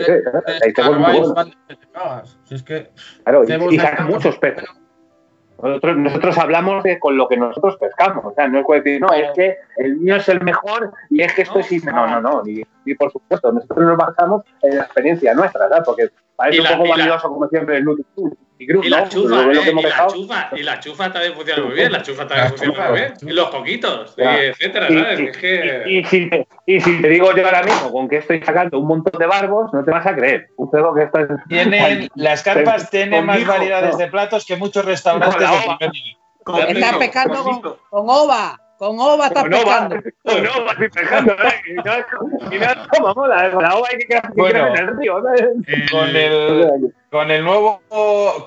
[2.66, 2.90] qué
[3.24, 4.66] Claro, y, y muchos peces.
[5.62, 8.26] Nosotros, nosotros hablamos de con lo que nosotros pescamos.
[8.26, 11.34] O sea, no es decir, no, es que el mío es el mejor y es
[11.34, 11.86] que esto es.
[11.86, 12.44] No, no, no.
[12.44, 13.52] Ni por supuesto.
[13.52, 15.84] Nosotros nos basamos en la experiencia nuestra, ¿verdad?
[15.86, 18.06] Porque parece Y un poco y valioso, como siempre, el Nutri.
[18.62, 19.10] Y Cruz, Y la ¿no?
[19.10, 22.44] chufa, eh, y la chufa, y la chufa también funciona muy bien, la chufa también
[22.44, 23.14] La funciona chufa, muy bien.
[23.22, 24.44] Y los coquitos, y Ya.
[24.44, 25.20] etcétera, Y- ¿sabes?
[25.20, 25.84] y- Es que.
[25.88, 28.78] Y, y si te, y si te digo yo ahora mismo con que estoy sacando
[28.78, 30.50] un montón de barbos, no te vas a creer.
[30.58, 33.98] Un juego que está Tienen, las carpas tienen más variedades no.
[33.98, 35.52] de platos que muchos restaurantes la
[36.66, 38.61] de Estás pescando con, con ova.
[38.82, 39.96] Con ova Con ova, pescando.
[40.24, 41.62] con ova estoy pescando, ¿eh?
[41.68, 43.52] Y no, y no es como mola, ¿eh?
[43.52, 44.68] la ova hay que Bueno.
[44.70, 45.22] en el río,
[45.92, 47.84] Con el, con el nuevo,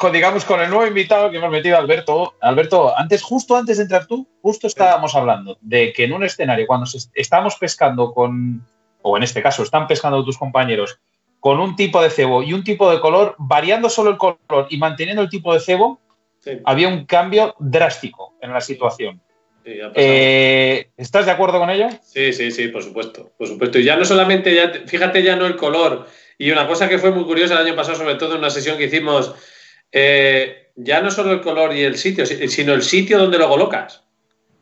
[0.00, 2.34] con, digamos, con el nuevo invitado que hemos metido, Alberto.
[2.40, 6.66] Alberto, antes, justo antes de entrar tú, justo estábamos hablando de que en un escenario,
[6.66, 8.66] cuando estamos pescando con,
[9.02, 10.98] o en este caso, están pescando tus compañeros
[11.38, 14.78] con un tipo de cebo y un tipo de color, variando solo el color y
[14.78, 16.00] manteniendo el tipo de cebo,
[16.40, 19.22] Sí, había un cambio drástico en la situación.
[19.64, 19.78] Sí.
[19.94, 21.88] Eh, ¿Estás de acuerdo con ello?
[22.02, 23.78] Sí, sí, sí, por supuesto, por supuesto.
[23.78, 26.06] Y ya no solamente, ya, fíjate ya no el color.
[26.38, 28.76] Y una cosa que fue muy curiosa el año pasado, sobre todo en una sesión
[28.78, 29.34] que hicimos,
[29.92, 33.48] eh, ya no solo el color y el sitio, si- sino el sitio donde lo
[33.48, 34.02] colocas.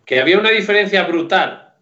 [0.04, 1.72] Que había una diferencia brutal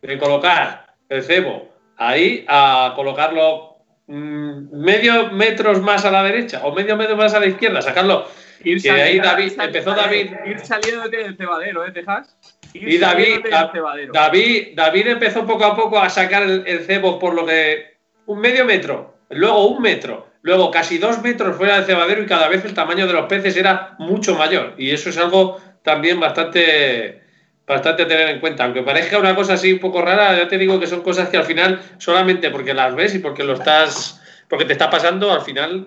[0.00, 3.72] de colocar el cebo ahí a colocarlo
[4.06, 8.26] mm, medio metros más a la derecha o medio metro más a la izquierda, sacarlo.
[8.62, 10.30] Ir Y de ahí saliendo- David- ir saliendo- empezó David.
[10.46, 12.36] Ir saliéndote del cebadero, ¿eh, Tejas?
[12.72, 14.12] Y David, Da- cebadero.
[14.12, 17.94] David, David empezó poco a poco a sacar el, el cebo por lo que
[18.26, 22.48] un medio metro, luego un metro, luego casi dos metros fuera del cebadero y cada
[22.48, 24.74] vez el tamaño de los peces era mucho mayor.
[24.78, 27.20] Y eso es algo también bastante,
[27.66, 28.64] bastante a tener en cuenta.
[28.64, 31.36] Aunque parezca una cosa así un poco rara, ya te digo que son cosas que
[31.36, 35.42] al final solamente porque las ves y porque lo estás, porque te está pasando al
[35.42, 35.86] final,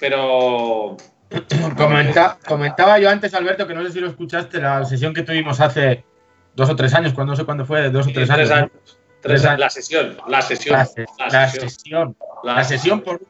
[0.00, 0.96] pero
[1.76, 5.60] Comenta- comentaba yo antes, Alberto, que no sé si lo escuchaste, la sesión que tuvimos
[5.60, 6.04] hace
[6.54, 8.70] dos o tres años, cuando no sé cuándo fue, dos o tres tres años.
[9.20, 9.60] Tres años.
[9.60, 12.16] La sesión, la sesión, La, se- la la sesión, sesión.
[12.42, 13.20] la La sesión por,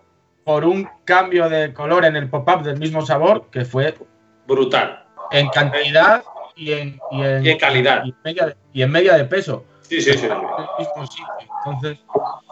[0.45, 3.95] por un cambio de color en el pop-up del mismo sabor, que fue
[4.47, 5.05] brutal.
[5.31, 6.23] en cantidad
[6.57, 8.05] y en, y en, Y en calidad.
[8.05, 9.65] Y en media de, y en media de peso.
[10.01, 10.27] Sí, sí, sí.
[10.27, 10.33] El
[10.79, 11.27] mismo sitio.
[11.67, 11.99] Entonces,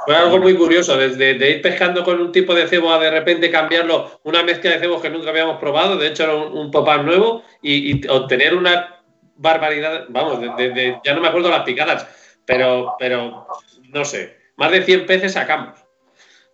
[0.05, 3.11] Fue algo muy curioso, desde de ir pescando con un tipo de cebo a de
[3.11, 6.71] repente cambiarlo, una mezcla de cebos que nunca habíamos probado, de hecho era un, un
[6.71, 8.97] pop-up nuevo, y, y obtener una
[9.37, 12.07] barbaridad, vamos, de, de- de- ya no me acuerdo las picadas,
[12.45, 13.47] pero, pero
[13.89, 15.79] no sé, más de 100 peces sacamos.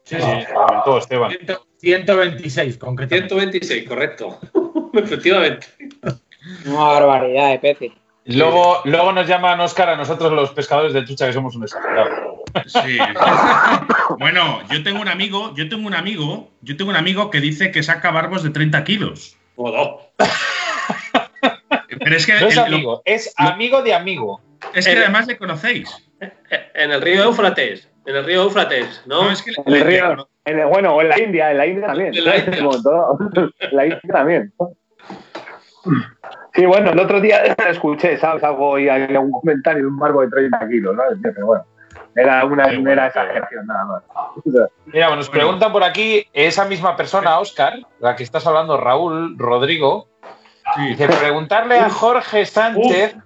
[0.05, 1.31] sí, Sí, comentó Esteban.
[1.31, 3.29] 100 126 concretamente.
[3.29, 4.39] 126, correcto.
[4.95, 5.67] Efectivamente.
[6.65, 7.93] Una barbaridad de peces.
[8.27, 12.43] Luego, luego nos llaman Oscar a nosotros los pescadores de trucha que somos un exagerado.
[12.67, 12.99] Sí.
[14.19, 17.71] bueno, yo tengo un amigo, yo tengo un amigo, yo tengo un amigo que dice
[17.71, 19.37] que saca barbos de 30 kilos.
[19.57, 19.99] No.
[21.89, 24.41] Pero es que, No es el- lo- amigo, es amigo de amigo.
[24.75, 25.97] es que El- además le conocéis.
[26.75, 29.25] En el río Éufrates, en el río Éufrates, ¿no?
[29.25, 31.59] No, es que le- En el río, en el- bueno, o en la India, en
[31.59, 32.15] la India también.
[32.15, 32.59] En la India.
[33.61, 34.53] En la India también.
[36.57, 38.43] Sí, bueno, el otro día escuché, ¿sabes?
[38.43, 41.19] Algo y un comentario de un barco de 30 kilos, ¿sabes?
[41.23, 41.65] Pero bueno,
[42.15, 44.03] era una Qué mera bueno, qué exageración nada más.
[44.87, 45.31] Mira, nos Bueno.
[45.31, 50.09] preguntan por aquí, esa misma persona, Oscar, la que estás hablando, Raúl Rodrigo,
[50.75, 50.89] sí.
[50.89, 53.17] dice preguntarle a Jorge Sánchez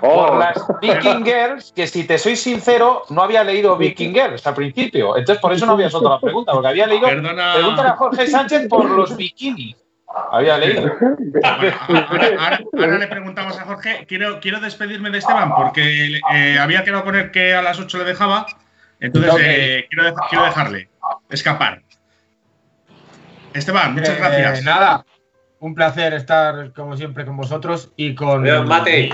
[0.00, 4.46] Oh, por las Viking Girls, que si te soy sincero, no había leído Viking Girls
[4.46, 5.16] al principio.
[5.16, 7.06] Entonces, por eso no había soltado la pregunta, porque había leído.
[7.06, 7.54] Perdona.
[7.54, 9.76] Pregúntale a Jorge Sánchez por los bikinis.
[10.30, 10.92] Había leído.
[10.98, 14.04] Bueno, ahora, ahora- ahora le preguntamos a Jorge.
[14.08, 17.98] Quiero, quiero despedirme de Esteban porque eh, había quedado con él que a las 8
[17.98, 18.46] le dejaba.
[19.00, 20.88] Entonces eh, quiero, dej- quiero dejarle
[21.30, 21.82] escapar.
[23.52, 24.64] Esteban, muchas Eh, gracias.
[24.64, 25.04] nada,
[25.60, 29.10] un placer estar como siempre con vosotros y con, Adiós, Mate.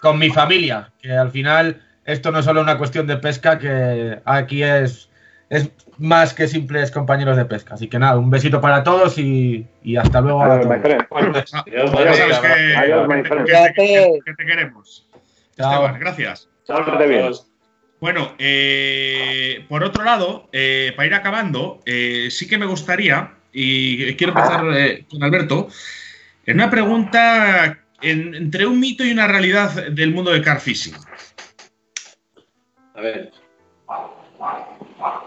[0.00, 4.20] con mi familia, que al final esto no es solo una cuestión de pesca, que
[4.24, 5.08] aquí es,
[5.50, 5.70] es
[6.02, 7.74] más que simples compañeros de pesca.
[7.74, 10.42] Así que nada, un besito para todos y, y hasta luego.
[10.42, 11.06] a Adiós, my friend.
[11.10, 13.46] Adiós, que, Adiós, my que- friend.
[13.46, 15.08] que te, que- que te queremos.
[15.56, 15.72] Chao.
[15.72, 16.48] Esteban, gracias.
[16.66, 17.30] Pórtate bien.
[18.00, 24.14] Bueno, eh, por otro lado, eh, para ir acabando, eh, sí que me gustaría, y
[24.16, 25.68] quiero empezar eh, con Alberto,
[26.46, 30.94] en una pregunta en- entre un mito y una realidad del mundo del car fishing.
[32.94, 33.30] A ver.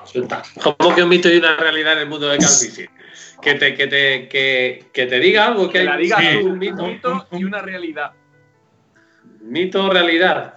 [0.05, 0.41] Suelta.
[0.61, 2.89] ¿Cómo que un mito y una realidad en el mundo del carfishing?
[3.41, 6.27] Que te, que te, que, que te diga algo, que Que hay la digas Sí.
[6.39, 8.11] tú, un un mito, mito y una realidad.
[9.41, 10.53] mito o realidad.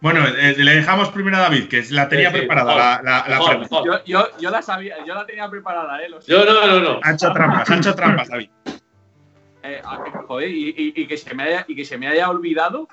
[0.00, 3.24] Bueno, eh, le dejamos primero a David, que la tenía Sí, sí, preparada mejor, la,
[3.26, 3.76] la- la pregunta.
[3.84, 6.08] Yo, yo, yo la sabía, yo la tenía preparada, ¿eh?
[6.08, 7.00] Lo Yo no, no, no.
[7.02, 8.50] Ha hecho trampas, ha hecho trampas, David.
[9.64, 9.82] Eh,
[10.28, 12.88] joder, y, y- y que se me haya, y que se me haya olvidado.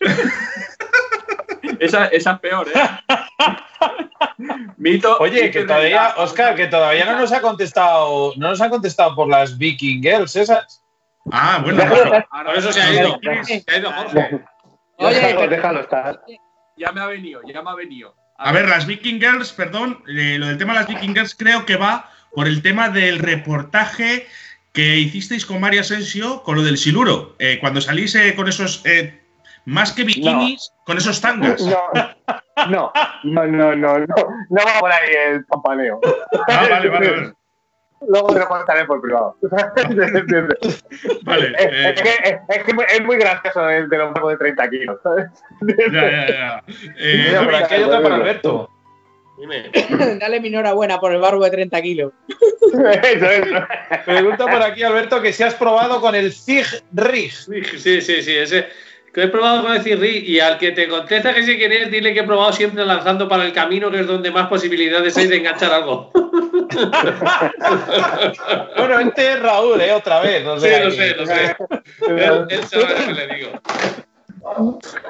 [1.78, 2.80] esa, esa es peor, ¿eh?
[4.76, 5.16] Mito.
[5.18, 6.14] Oye, mito que todavía.
[6.16, 10.36] Oscar, que todavía no nos ha contestado, no nos han contestado por las Viking Girls
[10.36, 10.82] esas.
[11.30, 13.18] Ah, bueno, estar, Por eso se ha ido.
[13.44, 14.40] Se ha ido Jorge.
[14.96, 16.20] Oye, déjalo, déjalo estar.
[16.76, 18.14] Ya me ha venido, ya me ha venido.
[18.38, 21.64] A ver, las Viking Girls, perdón, eh, lo del tema de las Viking Girls creo
[21.64, 24.26] que va por el tema del reportaje
[24.72, 27.36] que hicisteis con María Asensio con lo del siluro.
[27.38, 29.21] Eh, cuando salís eh, con esos, eh,
[29.64, 31.62] más que bikinis, con esos tangas.
[31.62, 31.78] No,
[32.68, 32.92] no,
[33.24, 34.06] no, no, no, no,
[34.50, 36.00] no va por ahí el campaneo.
[36.48, 37.32] Ah, vale, vale, vale.
[38.08, 39.36] Luego te lo contaré por privado.
[41.22, 44.36] Vale, Es, eh, es que, es, es que es muy gracioso el de los de
[44.36, 45.26] 30 kilos, ¿sabes?
[45.92, 46.64] ya, ya, ya.
[46.98, 48.68] Eh, aquí hay otra para Alberto.
[49.38, 49.70] Dime.
[50.20, 52.12] Dale mi enhorabuena por el barbo de 30 kilos.
[53.02, 53.66] Eso, eso.
[54.04, 57.32] Pregunta por aquí, Alberto, que si has probado con el Zig Rig.
[57.32, 58.68] Sí, sí, sí, ese.
[59.12, 62.14] Que he probado con el Cirri y al que te contesta que quién es, dile
[62.14, 65.36] que he probado siempre lanzando para el camino, que es donde más posibilidades hay de
[65.36, 66.10] enganchar algo.
[68.76, 69.92] Bueno, este es Raúl, ¿eh?
[69.92, 70.44] Otra vez.
[70.44, 71.56] No Sí, lo sé, lo sé.
[72.08, 73.50] Él, él sabe lo que le digo.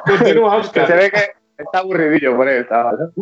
[0.05, 0.97] Continúa, Que se Oscar.
[0.99, 3.13] ve que está aburridillo por él, chaval.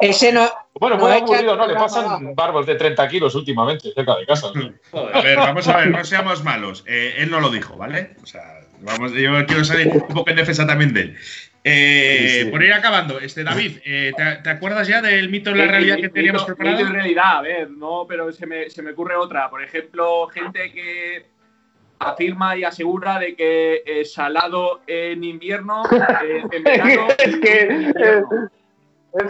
[0.00, 0.48] Ese no.
[0.74, 1.66] Bueno, no muy aburrido, ¿no?
[1.66, 4.48] Le pasan barbos de 30 kilos últimamente cerca de casa.
[5.14, 6.82] A ver, vamos a ver, no seamos malos.
[6.86, 8.16] Eh, él no lo dijo, ¿vale?
[8.22, 11.16] O sea, vamos, yo quiero salir un poco en defensa también de él.
[11.64, 12.50] Eh, Sí, sí.
[12.50, 15.96] Por ir acabando, este David, eh, ¿te, te acuerdas ya del mito de la realidad
[15.96, 16.78] que teníamos mito- preparado?
[16.78, 19.48] mito y realidad, a ver, no, pero se me, se me ocurre otra.
[19.48, 21.26] Por ejemplo, gente que
[22.00, 25.84] afirma y asegura de que eh, salado en invierno,
[26.24, 27.06] eh, en verano.
[27.18, 27.92] Es que-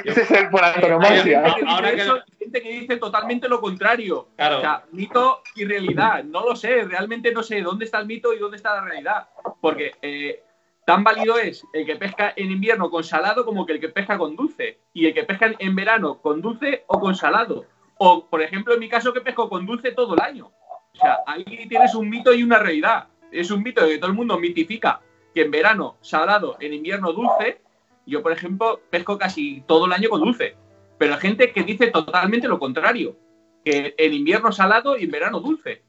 [0.04, 1.44] ese es el por antonomasia.
[1.66, 2.08] Ahora que-
[2.38, 4.28] gente que dice totalmente lo contrario.
[4.36, 4.58] Claro.
[4.58, 6.24] O sea, mito y realidad.
[6.24, 9.28] No lo sé, realmente no sé dónde está el mito y dónde está la realidad.
[9.60, 10.42] Porque eh,
[10.84, 14.18] tan válido es el que pesca en invierno con salado como que el que pesca
[14.18, 14.78] con dulce.
[14.92, 17.64] Y el que pesca en verano con dulce o con salado.
[17.98, 20.46] O, por ejemplo, en mi caso que pesco con dulce todo el año.
[20.94, 23.06] O sea, ahí tienes un mito y una realidad.
[23.30, 25.00] Es un mito que todo el mundo mitifica
[25.34, 27.62] que en verano salado, en invierno dulce.
[28.06, 30.56] Yo, por ejemplo, pesco casi todo el año con dulce.
[30.98, 33.16] Pero hay gente que dice totalmente lo contrario.
[33.64, 35.82] Que en invierno salado y en verano dulce.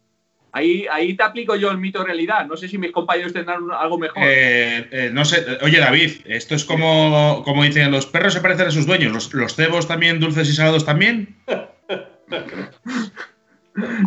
[0.51, 2.45] Ahí, ahí te aplico yo el mito de realidad.
[2.45, 4.21] No sé si mis compañeros tendrán algo mejor.
[4.23, 8.67] Eh, eh, no sé, oye David, esto es como, como dicen, los perros se parecen
[8.67, 11.35] a sus dueños, los, los cebos también, dulces y salados también.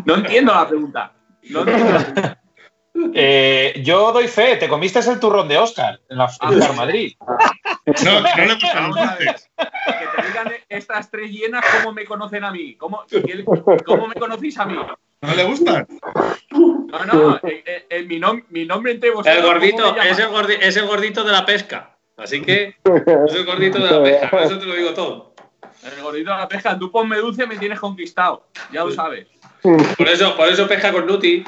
[0.04, 1.12] No entiendo la pregunta.
[1.50, 2.42] No entiendo la pregunta.
[3.14, 7.14] Eh, yo doy fe, te comiste el turrón de Oscar en la en Car Madrid.
[8.04, 9.50] No, no le gustan los dulces.
[9.56, 12.74] Que te digan estas tres llenas cómo me conocen a mí.
[12.76, 13.04] ¿Cómo,
[13.84, 14.76] cómo me conocéis a mí?
[15.22, 15.86] ¿No le gustan?
[16.50, 17.36] No, no.
[17.42, 19.34] eh, eh, mi, nom- mi nombre entre vosotros.
[19.36, 21.96] El ¿cómo gordito, es el, gordi- es el gordito de la pesca.
[22.16, 24.30] Así que es el gordito de la pesca.
[24.30, 25.34] Con eso te lo digo todo.
[25.84, 26.78] El gordito de la pesca.
[26.78, 28.46] Tú ponme dulce me tienes conquistado.
[28.72, 29.26] Ya lo sabes.
[29.62, 31.44] Por eso, por eso pesca con Nuti.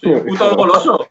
[0.00, 1.08] Soy un puto goloso.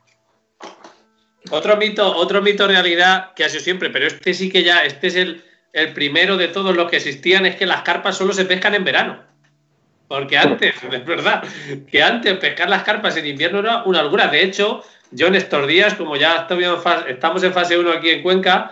[1.51, 5.07] Otro mito, otro mito realidad que ha sido siempre, pero este sí que ya, este
[5.07, 8.45] es el, el primero de todos los que existían, es que las carpas solo se
[8.45, 9.23] pescan en verano.
[10.07, 11.43] Porque antes, es verdad,
[11.89, 14.27] que antes pescar las carpas en invierno era una locura.
[14.27, 16.47] De hecho, yo en estos días, como ya
[17.07, 18.71] estamos en fase 1 aquí en Cuenca,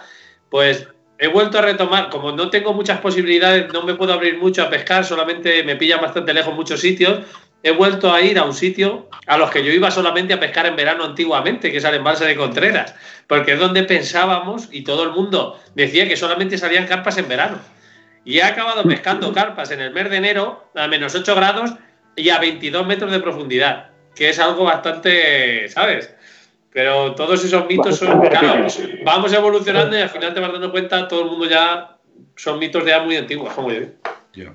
[0.49, 0.87] pues
[1.17, 4.69] he vuelto a retomar, como no tengo muchas posibilidades, no me puedo abrir mucho a
[4.69, 7.19] pescar, solamente me pillan bastante lejos muchos sitios,
[7.63, 10.65] he vuelto a ir a un sitio a los que yo iba solamente a pescar
[10.65, 12.93] en verano antiguamente, que es al embalse de Contreras,
[13.25, 17.57] porque es donde pensábamos y todo el mundo decía que solamente salían carpas en verano.
[18.25, 21.73] Y he acabado pescando carpas en el mes de enero a menos 8 grados
[22.17, 26.13] y a 22 metros de profundidad, que es algo bastante, ¿sabes?
[26.71, 28.67] Pero todos esos mitos son, claro,
[29.05, 31.97] vamos evolucionando y al final te vas dando cuenta, todo el mundo ya
[32.35, 33.81] son mitos de ya muy antiguos, como yo
[34.33, 34.53] digo.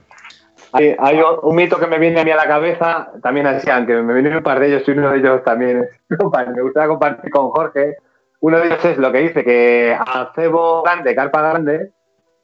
[0.72, 3.94] Hay, hay un mito que me viene a mí a la cabeza, también así, aunque
[4.02, 6.18] me vienen un par de ellos y uno de ellos también es-
[6.54, 7.96] me gustaría compartir con Jorge.
[8.40, 11.92] Uno de ellos es lo que dice que a cebo grande, carpa grande,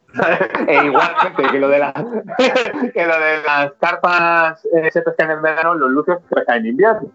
[0.69, 1.93] e igualmente que lo de, la-
[2.95, 6.67] que lo de las carpas eh, se pescan en verano, los luces se pescan en
[6.67, 7.09] invierno.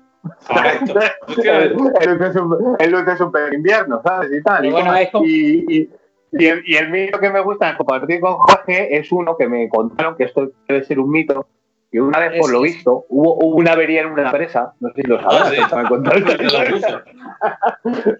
[0.48, 1.00] Correcto.
[1.44, 4.30] el, el luce es un, el es un invierno, ¿sabes?
[4.34, 4.66] Y tal.
[4.66, 5.90] Y, bueno, como- es como- y- y-
[6.32, 9.68] y el, y el mito que me gusta compartir con Jorge es uno que me
[9.70, 11.48] contaron que esto debe ser un mito.
[11.92, 15.02] Que una vez, por lo visto, hubo, hubo una avería en una empresa, no sé
[15.02, 15.56] si lo sabrás, Ah, sí.
[15.96, 16.10] me
[16.76, 17.04] esta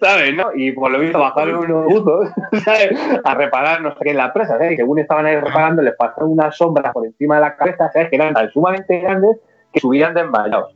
[0.00, 0.34] ¿sabes?
[0.34, 0.50] ¿no?
[0.56, 2.30] Y por lo visto bajaron unos buzos
[2.64, 2.90] ¿sabes?
[3.22, 4.72] a reparar no sé qué en la presa, ¿sabes?
[4.72, 8.10] Y según estaban ahí reparando, les pasaron unas sombras por encima de la cabeza, ¿sabes?
[8.10, 9.36] Que eran tan sumamente grandes
[9.72, 10.74] que subían desmayados.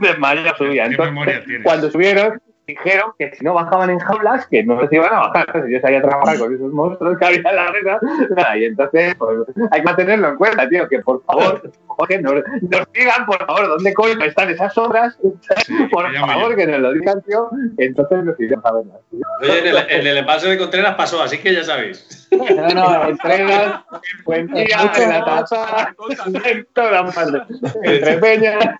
[0.00, 0.90] desmayados subían.
[0.90, 5.14] ¿Qué Entonces, cuando subieron, dijeron que si no bajaban en jaulas, que no se iban
[5.14, 5.44] a bajar.
[5.46, 7.86] Entonces yo sabía trabajar con esos monstruos que había en la red.
[8.30, 9.38] Nada, y entonces pues,
[9.70, 13.68] hay que tenerlo en cuenta, tío, que por favor, Jorge, nos, nos digan, por favor,
[13.68, 15.16] dónde coño están esas obras.
[15.92, 16.56] por favor, yo.
[16.56, 17.48] que nos lo digan, tío.
[17.78, 18.98] Entonces nos iremos a verlas.
[19.42, 22.28] Oye, en el, en el embalse de Contreras pasó, así que ya sabéis.
[22.32, 24.46] No, no, en
[25.08, 25.94] la taza,
[26.44, 27.42] en todas partes.
[27.82, 28.76] Entre peñas.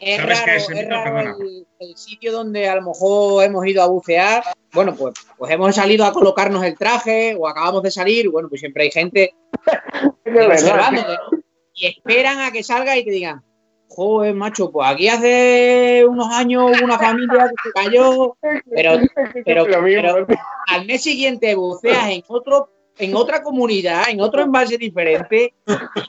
[0.00, 0.72] Es Bueno, verdad, sí, sí, sí.
[0.72, 0.78] sí.
[0.78, 3.86] Es ¿Sabes raro, es, raro el, el sitio donde a lo mejor hemos ido a
[3.88, 4.42] bucear.
[4.72, 8.28] Bueno, pues, pues hemos salido a colocarnos el traje o acabamos de salir.
[8.30, 9.34] Bueno, pues siempre hay gente
[10.24, 11.38] observándote, ¿no?
[11.74, 13.42] Y esperan a que salga y te digan,
[13.88, 18.36] joder, macho, pues aquí hace unos años hubo una familia que se cayó,
[18.74, 19.00] pero,
[19.44, 20.26] pero,
[20.68, 22.70] al mes siguiente buceas en otro
[23.00, 25.54] en otra comunidad, en otro envase diferente,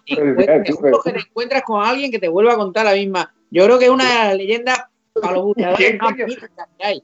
[0.05, 3.31] y te encuentras- que te encuentras con alguien que te vuelva a contar la misma.
[3.51, 4.89] Yo creo que es una leyenda
[5.19, 5.99] para los buceadores
[6.77, 7.03] que hay.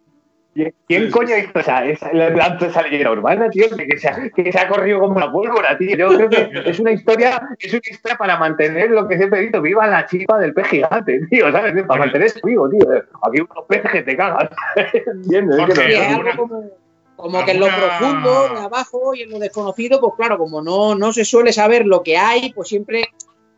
[0.88, 3.66] ¿Quién coño hizo esa, esa, la, esa leyenda urbana, tío?
[3.76, 5.98] Que, se ha, que se ha corrido como la pólvora, tío.
[5.98, 9.44] Yo creo que es una historia, es una historia para mantener lo que siempre he
[9.48, 11.84] dicho, viva la chipa del pez gigante, tío, ¿sabes?
[11.86, 12.86] Para mantener eso vivo, tío.
[13.22, 14.50] Aquí unos peces que te cagas.
[15.06, 15.60] ¿Entiendes?
[15.60, 16.70] Es que Jorge, Sí, no- es alguna- algo como,
[17.18, 20.96] como que en lo profundo, de abajo y en lo desconocido, pues claro, como no,
[20.96, 23.04] no se suele saber lo que hay, pues siempre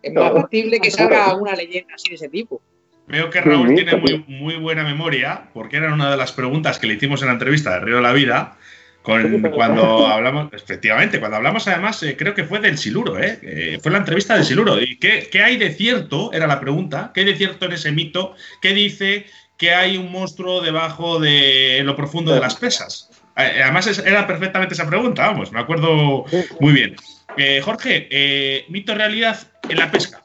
[0.01, 2.59] es más factible que salga una leyenda así de ese tipo.
[3.07, 6.87] Veo que Raúl tiene muy, muy buena memoria, porque era una de las preguntas que
[6.87, 8.57] le hicimos en la entrevista de Río de la Vida,
[9.01, 13.39] con, cuando hablamos, efectivamente, cuando hablamos además, eh, creo que fue del Siluro, ¿eh?
[13.41, 14.81] Eh, fue la entrevista del Siluro.
[14.81, 16.33] ¿Y qué, qué hay de cierto?
[16.33, 17.11] Era la pregunta.
[17.13, 19.25] ¿Qué hay de cierto en ese mito que dice
[19.57, 23.09] que hay un monstruo debajo de lo profundo de las pesas?
[23.37, 26.25] Eh, Además, es- era perfectamente esa pregunta, vamos, me acuerdo
[26.59, 26.95] muy bien.
[27.37, 29.39] Eh, Jorge, eh, mito realidad
[29.69, 30.23] en la pesca.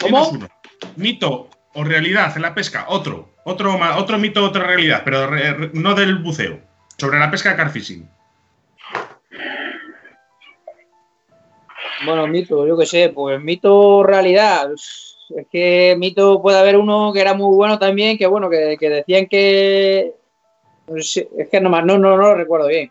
[0.00, 0.28] ¿Cómo?
[0.30, 0.48] Uno.
[0.96, 3.30] Mito o realidad en la pesca, otro.
[3.44, 5.30] Otro, otro mito, otra realidad, pero
[5.72, 6.60] no del buceo.
[6.98, 8.08] Sobre la pesca carfishing.
[12.04, 14.70] Bueno, mito, yo qué sé, pues mito realidad.
[14.72, 19.26] Es que mito puede haber uno que era muy bueno también, que bueno, que, decían
[19.26, 20.14] que.
[20.94, 22.90] Es que no, más- no, no, no lo recuerdo bien.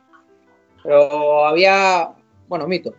[0.83, 2.09] Pero había.
[2.47, 2.93] Bueno, mito.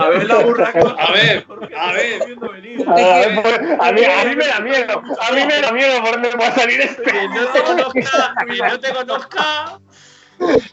[0.00, 0.72] A ver la burra.
[0.98, 2.26] A ver, a ver.
[2.26, 2.88] Viendo venir.
[2.88, 6.02] A, ver, pues, a mí, a mí me da miedo, a mí me da miedo
[6.02, 7.02] por dónde va a salir este.
[7.02, 9.80] Quien no te conozca, quien no te conozca.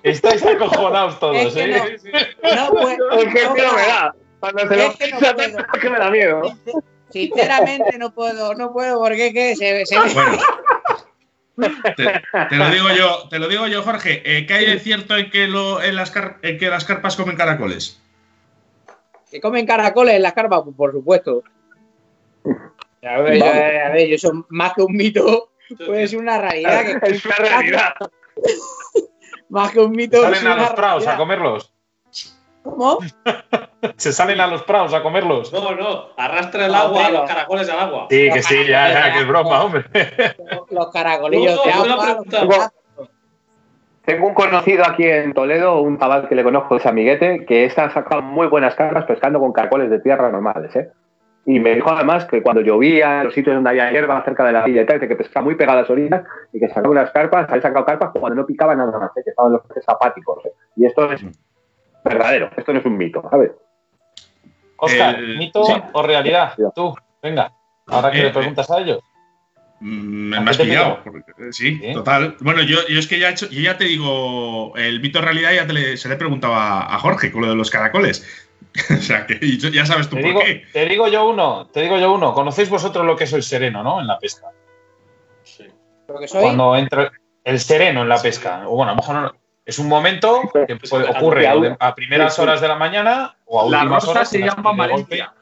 [0.04, 1.78] Estáis acojonados todos, Es que ¿eh?
[1.78, 1.86] no.
[1.86, 2.12] Sí, sí.
[2.56, 4.16] no, pues, Es que no, me da.
[4.40, 5.58] Cuando se lo Es que no piensa, puedo.
[5.60, 6.42] es que me da miedo.
[7.12, 10.38] Sinceramente no puedo, no puedo, porque es que se, se Bueno.
[11.56, 14.22] Te, te lo digo yo, te lo digo yo, Jorge.
[14.26, 17.16] Eh, ¿Qué hay de cierto en que, lo- en las car- en que las carpas
[17.16, 18.00] comen caracoles?
[19.30, 21.44] que comen caracoles en las carpas, pues, por supuesto.
[23.04, 25.50] A ver, yo, a ver, yo soy más que un mito,
[25.86, 27.00] puede ser una realidad.
[27.02, 27.94] Que, Es una realidad.
[29.50, 30.22] Más que un mito.
[30.22, 31.72] Salen a los praos a comerlos.
[32.64, 33.00] ¿Cómo?
[33.98, 35.52] Se salen a los praos a comerlos.
[35.52, 38.08] No, no, arrastra el agua a los caracoles al agua.
[38.10, 39.86] Sí, que sí, ya, ya, que es broma, hombre.
[40.72, 42.72] Los caracolillos No, de agua.
[44.06, 47.90] Tengo un conocido aquí en Toledo, un chaval que le conozco, es amiguete, que está
[47.90, 50.92] sacando muy buenas cargas pescando con caracoles de tierra normales, ¿eh?
[51.46, 54.54] Y me dijo además que cuando llovía, en los sitios donde había hierba cerca de
[54.54, 56.24] la villa y tal, que pescaba muy pegadas orillas
[56.54, 59.22] y que sacaba unas carpas, había sacado carpas cuando no picaba nada más, ¿eh?
[59.24, 60.46] que estaban los peces apáticos.
[60.46, 60.52] ¿eh?
[60.78, 61.26] Y esto es
[62.04, 63.52] verdadero, esto no es un mito, ¿sabes?
[64.84, 65.74] Oscar, El- ¿mito sí.
[65.94, 66.54] o realidad?
[66.76, 67.52] Tú, venga.
[67.88, 69.00] Ahora que Eh, le preguntas a ellos.
[69.80, 71.00] Mm, ¿A Me has pillado.
[71.04, 71.94] porque- Sí, ¿Sí?
[71.94, 72.38] total.
[72.40, 75.52] Bueno, yo, yo es que ya, he hecho- yo ya te digo, el mito realidad
[75.54, 78.26] ya te le- se le he preguntado a, a Jorge con lo de los caracoles.
[78.98, 80.64] o sea, que ya sabes tú Te por digo, qué.
[80.72, 82.34] te digo yo uno, te digo yo uno.
[82.34, 84.00] ¿Conocéis vosotros lo que es el sereno, no?
[84.00, 84.48] En la pesca.
[85.44, 85.68] Sí.
[86.08, 86.42] Lo que soy.
[86.42, 87.12] Cuando entra
[87.44, 88.64] el sereno en la pesca.
[88.68, 89.34] O bueno, a lo mejor no-
[89.66, 91.48] es un momento que puede- ocurre
[91.80, 94.30] a primeras horas de la mañana o a La rosa horas.
[94.30, 95.34] se llama Valencia.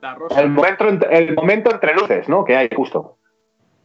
[0.00, 0.40] La rosa.
[0.40, 2.44] El momento, ent- el momento entre luces, ¿no?
[2.44, 3.18] Que hay justo.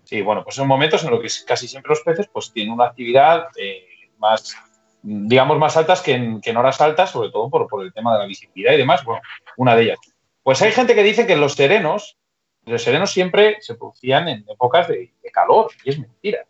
[0.04, 2.86] Sí, bueno, pues son momentos en los que casi siempre los peces pues tienen una
[2.86, 3.84] actividad eh,
[4.20, 4.56] más,
[5.02, 8.14] digamos, más altas que en, que en horas altas, sobre todo por, por el tema
[8.14, 9.04] de la visibilidad y demás.
[9.04, 9.22] Bueno,
[9.58, 10.00] una de ellas.
[10.44, 12.18] Pues hay gente que dice que los serenos,
[12.66, 16.46] los serenos siempre se producían en épocas de, de calor, y es mentira.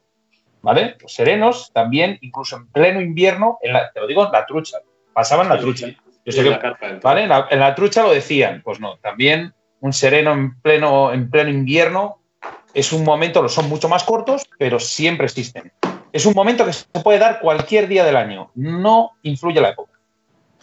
[0.62, 0.96] ¿Vale?
[1.02, 4.78] Los serenos también, incluso en pleno invierno, en la- te lo digo, en la trucha,
[5.14, 5.88] pasaban la trucha.
[6.26, 6.88] Yo sé Sí, que la carpa.
[7.02, 7.24] ¿Vale?
[7.24, 8.62] En la, en la trucha lo decían.
[8.64, 12.20] Pues no, también un sereno en pleno, en pleno invierno
[12.74, 15.72] es un momento, lo son mucho más cortos, pero siempre existen.
[16.12, 18.52] Es un momento que se puede dar cualquier día del año.
[18.56, 19.92] No influye la época.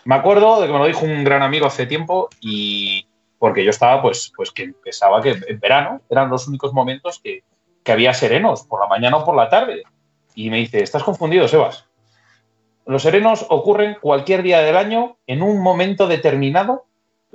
[0.05, 3.07] Me acuerdo de que me lo dijo un gran amigo hace tiempo y
[3.39, 7.43] porque yo estaba, pues, pues que pensaba que en verano eran los únicos momentos que,
[7.83, 9.83] que había serenos, por la mañana o por la tarde.
[10.35, 11.87] Y me dice, estás confundido, Sebas.
[12.91, 16.87] Los serenos ocurren cualquier día del año en un momento determinado,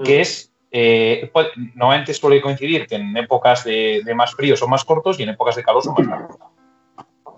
[0.03, 0.21] que Mm.
[0.21, 4.83] es, eh, pues, normalmente suele coincidir que en épocas de, de más fríos son más
[4.83, 6.35] cortos y en épocas de calor son más largos.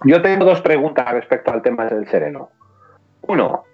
[0.03, 2.49] Yo tengo dos preguntas respecto al tema del sereno.
[3.21, 3.65] Uno,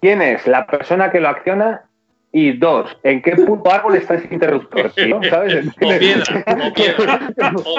[0.00, 1.89] ¿quién es la persona que lo acciona?
[2.32, 4.92] Y dos, ¿en qué puto árbol está ese interruptor?
[4.96, 5.20] tío?
[5.28, 5.66] ¿Sabes?
[5.66, 7.20] O piedra, o piedra,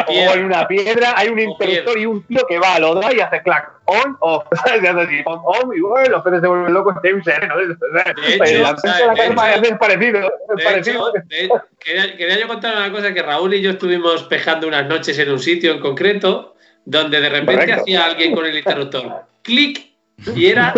[0.07, 3.21] o en una piedra hay un interruptor y un tío que va, lo da y
[3.21, 4.83] hace clac, on, off, ¿sabes?
[4.89, 7.55] Así, on, on, y bueno, los peces se vuelven locos hay un sereno.
[7.59, 10.33] hecho, la prensa de la de hecho- es parecido.
[10.57, 11.13] es parecido.
[11.15, 15.17] hecho, quería, quería yo contar una cosa que Raúl y yo estuvimos pejando unas noches
[15.17, 17.81] en un sitio en concreto donde de repente Correcto.
[17.83, 19.91] hacía alguien con el interruptor clic
[20.35, 20.73] y era,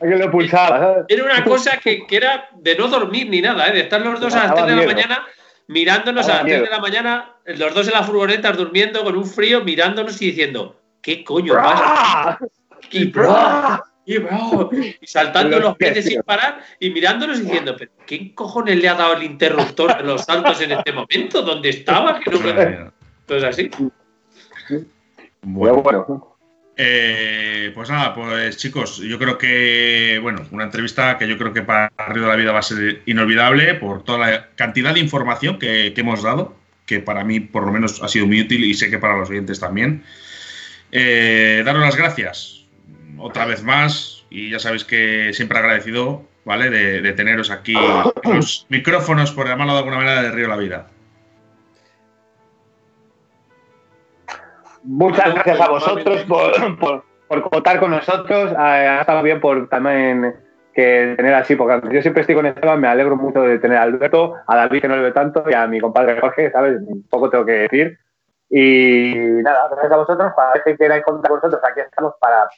[0.00, 3.72] alguien, lo- pulsaba, era una cosa que, que era de no dormir ni nada, ¿eh?
[3.72, 4.94] de estar los dos a las Daba 3 de la miedo.
[4.94, 5.26] mañana
[5.68, 9.24] mirándonos a las 3 de la mañana, los dos en las furgonetas durmiendo con un
[9.26, 12.38] frío, mirándonos y diciendo, ¿qué coño pasa?
[12.90, 13.12] Y,
[15.06, 19.12] saltando Los pies, sin parar y mirándonos y diciendo, ¿pero quién cojones le ha dado
[19.12, 21.42] el interruptor de los saltos en este momento?
[21.42, 22.18] ¿Dónde estaba?
[22.18, 22.90] Que no me...
[23.20, 23.70] Entonces así.
[25.42, 26.29] Bueno, bueno,
[26.82, 31.60] eh, pues nada, pues chicos, yo creo que, bueno, una entrevista que yo creo que
[31.60, 35.58] para Río de la Vida va a ser inolvidable por toda la cantidad de información
[35.58, 36.56] que, hemos dado,
[36.86, 39.28] que para mí por lo menos ha sido muy útil y sé que para los
[39.28, 40.04] oyentes también.
[40.90, 42.64] Eh, daros las gracias
[43.18, 46.70] otra vez más y ya sabéis que siempre agradecido, ¿vale?
[46.70, 47.74] De, teneros aquí
[48.24, 50.86] los micrófonos, por llamarlo de alguna manera, de Río de la Vida.
[54.82, 58.52] Muchas gracias a vosotros por, por, por contar con nosotros.
[58.56, 60.34] Ha, estado bien por también
[60.74, 63.82] que tener así, porque yo siempre estoy con Esteban, me alegro mucho de tener a
[63.82, 66.80] Alberto, a David que no le veo tanto y a mi compadre Jorge, ¿sabes?
[67.08, 67.98] Poco tengo que decir.
[68.48, 72.48] Y nada, gracias a vosotros, para que queráis contar con nosotros, aquí estamos para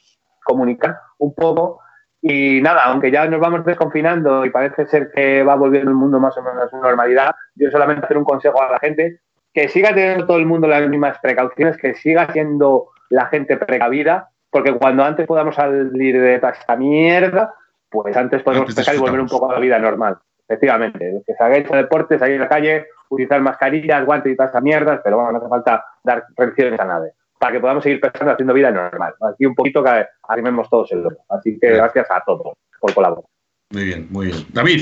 [0.45, 1.81] comunicar un poco.
[2.23, 6.21] Y nada, aunque ya nos vamos desconfinando y parece ser que va volviendo el mundo
[6.21, 9.21] más o menos a su normalidad, yo solamente hacer un consejo a la gente,
[9.53, 14.31] que siga teniendo todo el mundo las mismas precauciones, que siga siendo la gente precavida,
[14.51, 17.55] porque cuando antes podamos salir de esta mierda,
[17.91, 20.19] pues antes podemos Antes pecar y volver un poco a la vida normal.
[20.49, 24.63] Efectivamente, que salgáis a deportes, salir a la calle, utilizar mascarillas, guantes y todas esas
[24.63, 28.33] mierdas, pero bueno, no hace falta dar reacciones a nadie, para que podamos seguir pensando
[28.33, 29.15] haciendo vida normal.
[29.33, 31.25] Aquí un poquito que arrimemos todos el lomo.
[31.29, 33.25] Así que gracias a todos por colaborar.
[33.71, 34.47] Muy bien, muy bien.
[34.53, 34.81] David,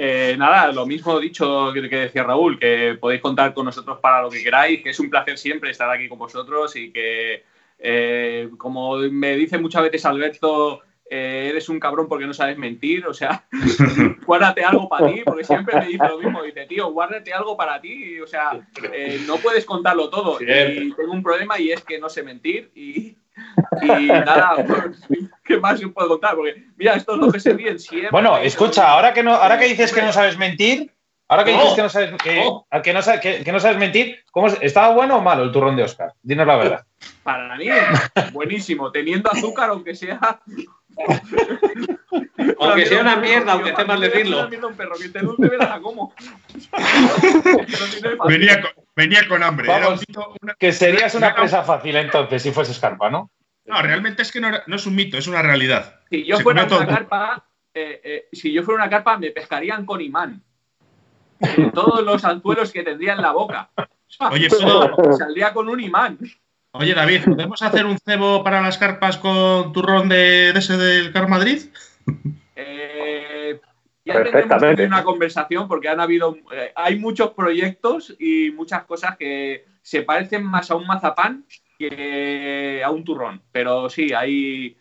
[0.00, 4.22] Eh, nada, lo mismo dicho que, que decía Raúl, que podéis contar con nosotros para
[4.22, 7.42] lo que queráis, que es un placer siempre estar aquí con vosotros y que,
[7.80, 13.06] eh, como me dice muchas veces Alberto, eh, eres un cabrón porque no sabes mentir,
[13.08, 13.44] o sea,
[14.24, 17.80] guárdate algo para ti, porque siempre me dice lo mismo, dice, tío, guárdate algo para
[17.80, 18.52] ti, o sea,
[18.92, 20.38] eh, no puedes contarlo todo.
[20.40, 23.16] Y tengo un problema y es que no sé mentir y,
[23.82, 24.56] y nada,
[25.44, 26.34] ¿qué más os puedo contar?
[26.36, 28.10] Porque mira, estos dos que se ríen siempre.
[28.10, 30.92] Bueno, escucha, ahora que no, ahora que dices que no sabes mentir,
[31.28, 34.48] ahora que dices que no sabes, que, no sabes, que, que no sabes mentir, ¿cómo
[34.48, 34.58] es?
[34.60, 36.12] ¿estaba bueno o malo el turrón de Oscar?
[36.22, 36.86] Dinos la verdad.
[37.22, 37.68] Para mí,
[38.32, 40.40] buenísimo, teniendo azúcar, aunque sea.
[42.60, 44.48] Aunque sea una mierda, aunque esté mal decirlo.
[48.26, 49.66] Venía con, venía con hambre.
[49.66, 50.00] Era Vamos.
[50.00, 53.30] un mito, una- Que serías una presa fácil entonces si fuese escarpa, ¿no?
[53.64, 56.00] No, realmente es que no, era- no es un mito, es una realidad.
[56.10, 59.86] Si yo Se fuera una carpa, eh, eh, si yo fuera una carpa, me pescarían
[59.86, 60.42] con imán.
[61.40, 63.70] Eh, todos los anzuelos que tendría en la boca.
[64.30, 66.18] Oye, ¿puedo- Saldría con un imán.
[66.72, 71.12] oye, David, ¿podemos hacer un cebo para las carpas con turrón de, de ese del
[71.12, 71.60] Car Madrid?
[72.56, 73.37] Eh,
[74.08, 74.86] ya Perfectamente.
[74.86, 80.44] una conversación porque han habido, eh, hay muchos proyectos y muchas cosas que se parecen
[80.44, 81.44] más a un mazapán
[81.78, 83.42] que a un turrón.
[83.52, 84.76] Pero sí, hay,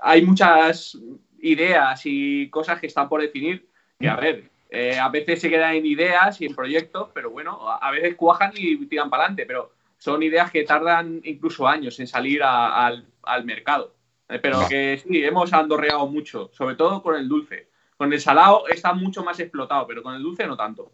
[0.00, 0.96] hay muchas
[1.40, 3.68] ideas y cosas que están por definir
[3.98, 7.58] que, a ver, eh, a veces se quedan en ideas y en proyectos, pero bueno,
[7.70, 12.06] a veces cuajan y tiran para adelante, pero son ideas que tardan incluso años en
[12.06, 13.94] salir a- al, al mercado.
[14.28, 17.67] Eh, Pero que sí, hemos andorreado mucho, sobre todo con el dulce.
[17.98, 20.90] Con el salado está mucho más explotado, pero con el dulce no tanto.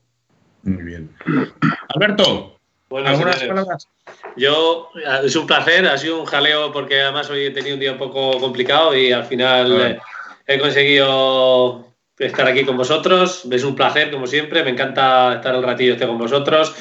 [0.63, 1.15] Muy bien.
[1.95, 2.57] Alberto,
[2.89, 3.89] Bueno, ¿algunas señores, palabras?
[4.37, 4.89] yo
[5.23, 7.99] es un placer, ha sido un jaleo porque además hoy he tenido un día un
[7.99, 9.99] poco complicado y al final eh,
[10.47, 11.89] he conseguido
[12.19, 13.45] estar aquí con vosotros.
[13.51, 16.75] Es un placer, como siempre, me encanta estar el ratillo este con vosotros.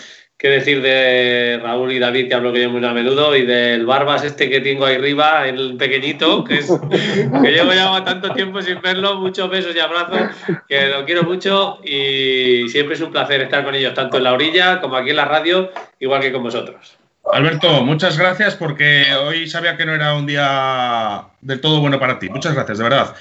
[0.44, 3.86] Qué decir de Raúl y David, que hablo con ellos muy a menudo, y del
[3.86, 8.62] Barbas este que tengo ahí arriba, el pequeñito, que, es, que llevo ya tanto tiempo
[8.62, 10.36] sin verlo, muchos besos y abrazos,
[10.68, 14.34] que lo quiero mucho y siempre es un placer estar con ellos, tanto en la
[14.34, 15.72] orilla como aquí en la radio,
[16.02, 16.98] igual que con vosotros.
[17.32, 22.20] Alberto, muchas gracias porque hoy sabía que no era un día del todo bueno para
[22.20, 22.28] ti.
[22.28, 23.16] Muchas gracias, de verdad.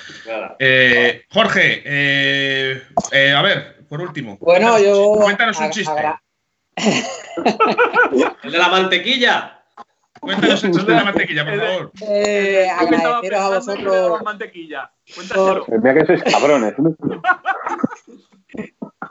[0.59, 4.39] Eh, Jorge, eh, eh, a ver, por último.
[4.41, 5.13] Bueno, yo.
[5.23, 5.93] Cuéntanos un chiste.
[8.43, 9.59] el de la mantequilla.
[10.21, 11.93] Cuéntanos el chiste de la mantequilla, por favor.
[12.09, 14.23] Eh, agradeceros a vosotros.
[14.23, 14.91] Mantequilla.
[15.15, 15.67] Cuéntaselo.
[15.69, 16.75] Mira que sois cabrones.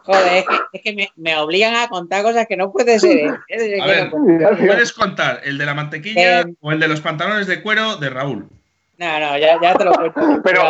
[0.04, 3.38] Joder, es que, me, obligan a contar cosas que no puede ser.
[3.50, 3.82] ¿eh?
[3.82, 7.62] A ver, puedes contar el de la mantequilla eh, o el de los pantalones de
[7.62, 8.48] cuero de Raúl.
[9.02, 10.44] No, no, ya, ya te lo cuento.
[10.44, 10.62] Pero,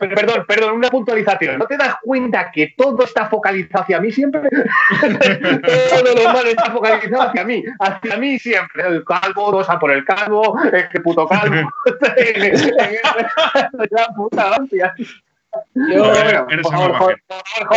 [0.00, 1.56] perdón, perdón, una puntualización.
[1.56, 4.40] ¿No te das cuenta que todo está focalizado hacia mí siempre?
[5.00, 8.88] todo lo malo está focalizado hacia mí, hacia mí siempre.
[8.88, 11.70] El calvo, dos a por el calvo, este puto calvo.
[13.90, 14.92] la puta hostia.
[15.76, 16.12] Yo,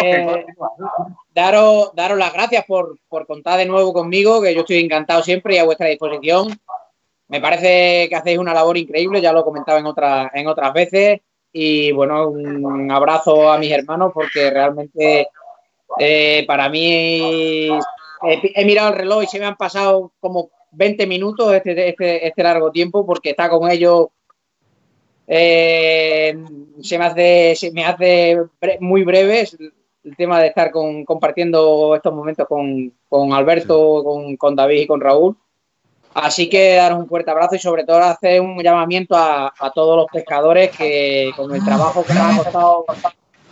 [0.01, 0.45] eh,
[1.35, 5.53] daros, daros las gracias por, por contar de nuevo conmigo, que yo estoy encantado siempre
[5.53, 6.59] y a vuestra disposición.
[7.29, 10.73] Me parece que hacéis una labor increíble, ya lo he comentado en, otra, en otras
[10.73, 11.21] veces.
[11.51, 15.27] Y bueno, un abrazo a mis hermanos porque realmente
[15.99, 17.69] eh, para mí
[18.23, 22.43] he, mirado el reloj y se me han pasado como 20 minutos este, este, este
[22.43, 24.07] largo tiempo porque está con ellos
[25.27, 26.37] eh,
[26.81, 28.37] se me hace, se me hace
[28.79, 29.45] muy breve
[30.03, 34.87] el tema de estar con, compartiendo estos momentos con, con Alberto, con, con, David y
[34.87, 35.35] con Raúl.
[36.19, 39.95] Así que daros un fuerte abrazo y sobre todo hacer un llamamiento a, a todos
[39.95, 42.85] los pescadores que con el trabajo que nos ha costado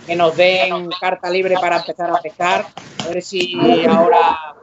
[0.05, 2.65] que nos den carta libre para empezar a pescar,
[3.03, 3.55] a ver si
[3.87, 4.55] ahora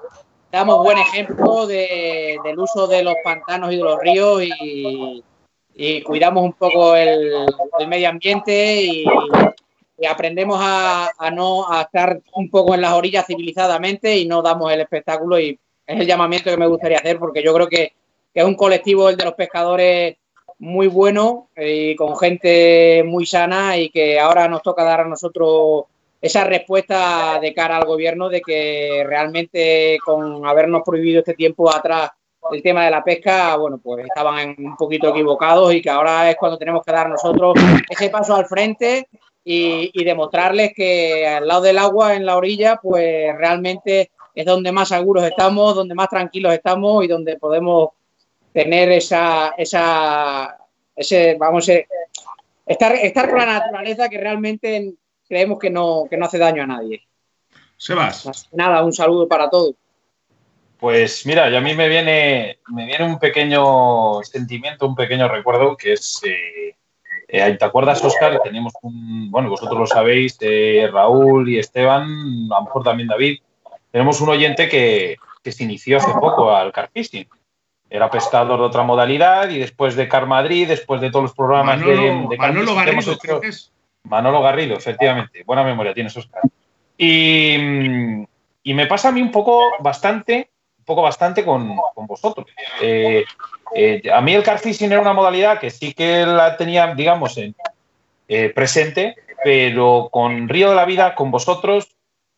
[0.50, 5.24] damos buen ejemplo de, del uso de los pantanos y de los ríos y,
[5.74, 7.46] y cuidamos un poco el,
[7.88, 9.04] medio ambiente y,
[10.08, 14.80] aprendemos a, no a estar un poco en las orillas civilizadamente y no damos el
[14.80, 15.60] espectáculo y
[15.92, 17.92] es el llamamiento que me gustaría hacer porque yo creo que,
[18.34, 20.16] es un colectivo el de los pescadores
[20.58, 25.84] muy bueno y con gente muy sana y que ahora nos toca dar a nosotros
[26.18, 32.12] esa respuesta de cara al gobierno de que realmente con habernos prohibido este tiempo atrás
[32.50, 36.36] el tema de la pesca, bueno, pues estaban un poquito equivocados y que ahora es
[36.36, 37.54] cuando tenemos que dar nosotros
[37.88, 39.08] ese paso al frente
[39.44, 44.88] y, demostrarles que al lado del agua, en la orilla, pues realmente es donde más
[44.88, 47.90] seguros estamos, donde más tranquilos estamos y donde podemos
[48.52, 50.56] tener esa, esa,
[50.94, 51.86] ese, vamos, a eh,
[52.66, 54.94] estar, estar con la naturaleza que realmente
[55.28, 57.02] creemos que no, que no hace daño a nadie.
[57.76, 58.48] Sebas.
[58.52, 59.74] Nada, un saludo para todos.
[60.78, 65.76] Pues mira, y a mí me viene, me viene un pequeño sentimiento, un pequeño recuerdo
[65.76, 66.20] que es.
[66.24, 66.74] Eh,
[67.28, 68.40] eh, ¿Te acuerdas, Oscar?
[68.42, 69.30] Teníamos un.
[69.30, 73.38] Bueno, vosotros lo sabéis, de Raúl y Esteban, a lo mejor también David.
[73.92, 77.28] Tenemos un oyente que, se inició hace poco al carfishing.
[77.88, 81.78] Era pescador de otra modalidad y después de Car Madrid, después de todos los programas
[81.78, 83.70] de, de Manolo Garrido, creo que es.
[84.04, 85.44] Manolo Garrido, efectivamente.
[85.44, 86.42] Buena memoria tienes, Oscar.
[86.96, 87.56] Y,
[88.62, 90.48] y me pasa a mí un poco bastante
[90.82, 92.48] un poco bastante con, vosotros.
[92.80, 93.24] Eh,
[93.72, 97.54] eh, a mí el carfishing era una modalidad que sí que la tenía, digamos, en,
[98.26, 99.14] eh, presente,
[99.44, 101.88] pero con Río de la Vida, con vosotros,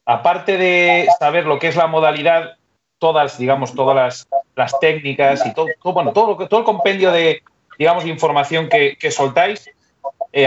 [0.07, 2.57] aparte de saber lo que es la modalidad,
[2.99, 4.27] todas, digamos, todas
[4.57, 7.43] las, técnicas y todo, bueno, todo, todo el compendio de,
[7.79, 9.69] digamos, información que, soltáis,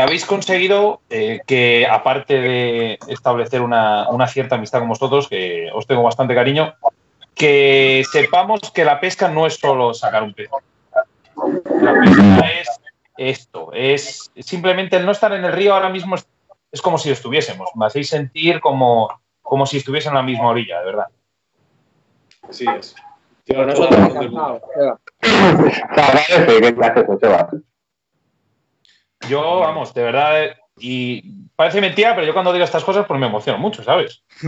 [0.01, 6.03] habéis conseguido que, aparte de establecer una, una, cierta amistad con vosotros, que os tengo
[6.03, 6.73] bastante cariño,
[7.37, 10.49] que sepamos que la pesca no es solo sacar un pez.
[11.81, 12.67] La pesca es
[13.17, 17.69] esto, es simplemente el no estar en el río ahora mismo es, como si estuviésemos,
[17.75, 19.09] me hacéis sentir como,
[19.47, 21.07] como si estuviese en la misma orilla, de verdad.
[22.49, 22.93] Así es.
[29.29, 30.47] Yo, vamos, de verdad,
[30.77, 34.21] y parece mentira, pero yo cuando digo estas cosas pues me emociono mucho, ¿sabes?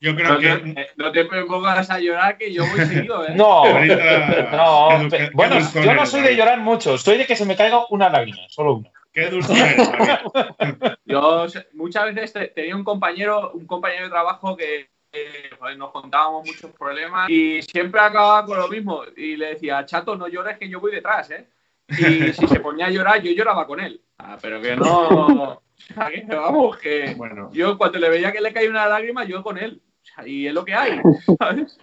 [0.00, 0.86] yo creo que...
[0.96, 3.34] No te pongas a llorar que yo voy seguido, ¿eh?
[3.34, 3.64] No,
[4.52, 4.88] no.
[5.34, 8.40] bueno, yo no soy de llorar mucho, soy de que se me caiga una lágrima,
[8.48, 8.90] solo una.
[9.12, 9.52] Qué dulce
[11.04, 14.88] Yo muchas veces tenía un compañero, un compañero de trabajo que
[15.76, 20.28] nos contábamos muchos problemas y siempre acababa con lo mismo y le decía, chato, no
[20.28, 21.46] llores que yo voy detrás, ¿eh?
[21.88, 21.94] Y
[22.32, 24.00] si se ponía a llorar, yo lloraba con él.
[24.18, 25.60] Ah, pero que no.
[26.28, 27.14] vamos, que.
[27.16, 27.50] Bueno.
[27.52, 29.82] Yo cuando le veía que le caía una lágrima, yo con él.
[30.26, 31.00] Y es lo que hay,
[31.38, 31.78] ¿sabes?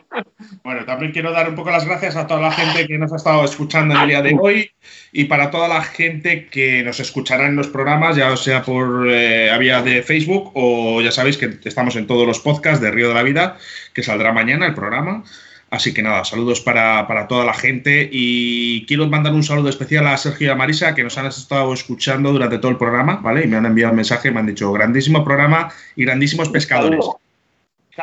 [0.63, 3.17] Bueno, también quiero dar un poco las gracias a toda la gente que nos ha
[3.17, 4.71] estado escuchando en el día de hoy
[5.11, 9.55] y para toda la gente que nos escuchará en los programas, ya sea por eh,
[9.59, 13.15] vía de Facebook o ya sabéis que estamos en todos los podcasts de Río de
[13.15, 13.57] la Vida,
[13.93, 15.23] que saldrá mañana el programa.
[15.71, 20.07] Así que nada, saludos para, para, toda la gente y quiero mandar un saludo especial
[20.07, 23.43] a Sergio y a Marisa que nos han estado escuchando durante todo el programa, ¿vale?
[23.43, 27.05] Y me han enviado un mensaje, me han dicho grandísimo programa y grandísimos pescadores.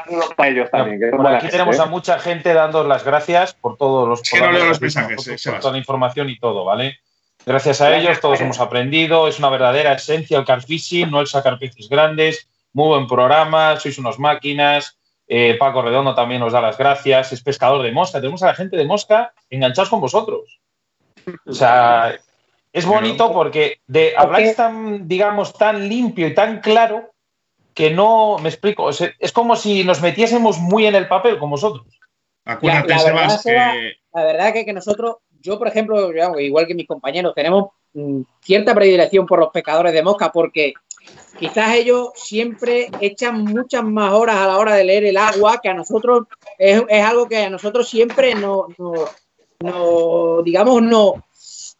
[0.05, 1.01] Saludos para ellos también.
[1.01, 1.82] que aquí gente, tenemos ¿eh?
[1.82, 5.24] a mucha gente dando las gracias por todos los, Es que no los por mensajes,
[5.24, 5.60] por eh, Sebas.
[5.60, 6.98] toda la información y todo, ¿vale?
[7.47, 11.59] Gracias a ellos todos hemos aprendido, es una verdadera esencia el carfishing, no el sacar
[11.59, 14.98] peces grandes, muy buen programa, sois unos máquinas,
[15.28, 18.55] eh, Paco Redondo también nos da las gracias, es pescador de mosca, tenemos a la
[18.55, 20.60] gente de mosca enganchados con vosotros.
[21.47, 22.16] O sea,
[22.73, 27.14] es bonito porque de, habláis tan, digamos, tan limpio y tan claro
[27.76, 31.38] que no, me explico, o sea, es como si nos metiésemos muy en el papel
[31.38, 31.86] con vosotros.
[32.46, 36.10] Acuérdate, La- la verdad, Sebas, Seba, que La verdad que, que nosotros, yo por ejemplo,
[36.40, 40.72] igual que mis compañeros, tenemos mm, cierta predilección por los pescadores de mosca porque
[41.38, 45.68] quizás ellos siempre echan muchas más horas a la hora de leer el agua que
[45.68, 49.10] a nosotros es, es algo que a nosotros siempre nos, nos-
[49.60, 51.14] nos, digamos, no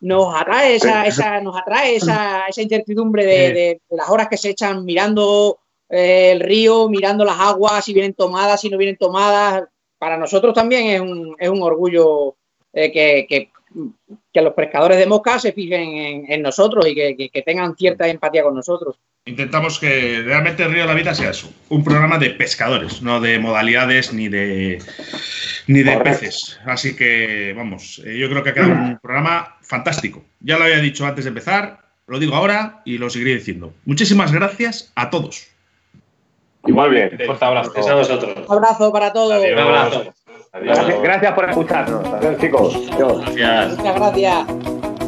[0.01, 4.36] nos atrae esa, esa, nos atrae esa, esa incertidumbre de, de- de las horas que
[4.36, 5.59] se echan mirando
[5.89, 9.65] eh, el río, mirando las aguas, si vienen tomadas, si no vienen tomadas.
[9.99, 12.37] Para nosotros también es un, es un orgullo
[12.73, 13.51] eh, que, que-
[14.33, 18.09] que los pescadores de mosca se fijen en, en nosotros y que, que- tengan cierta
[18.09, 18.97] empatía con nosotros.
[19.27, 23.21] intentamos que realmente el Río de la Vida sea eso, un programa de pescadores, no
[23.21, 24.79] de modalidades ni de
[25.67, 26.21] ni de Correcto.
[26.21, 26.59] peces.
[26.65, 30.25] Así que vamos, eh, yo creo que ha quedado un programa fantástico.
[30.41, 33.75] Ya lo había dicho antes de empezar, lo digo ahora y lo seguiré diciendo.
[33.85, 35.49] Muchísimas gracias a todos.
[36.67, 37.25] Igualmente.
[37.27, 37.73] Fuerte abrazo.
[37.91, 38.35] A vosotros.
[38.49, 39.33] Un abrazo para todos.
[39.33, 39.53] Adiós.
[39.53, 40.13] Un abrazo.
[40.53, 40.79] Adiós.
[40.79, 42.07] Gracias, gracias por escucharnos.
[42.07, 42.75] Adiós, chicos.
[42.93, 43.35] Adiós.
[43.35, 43.79] Gracias.
[43.79, 44.76] Muchas gracias.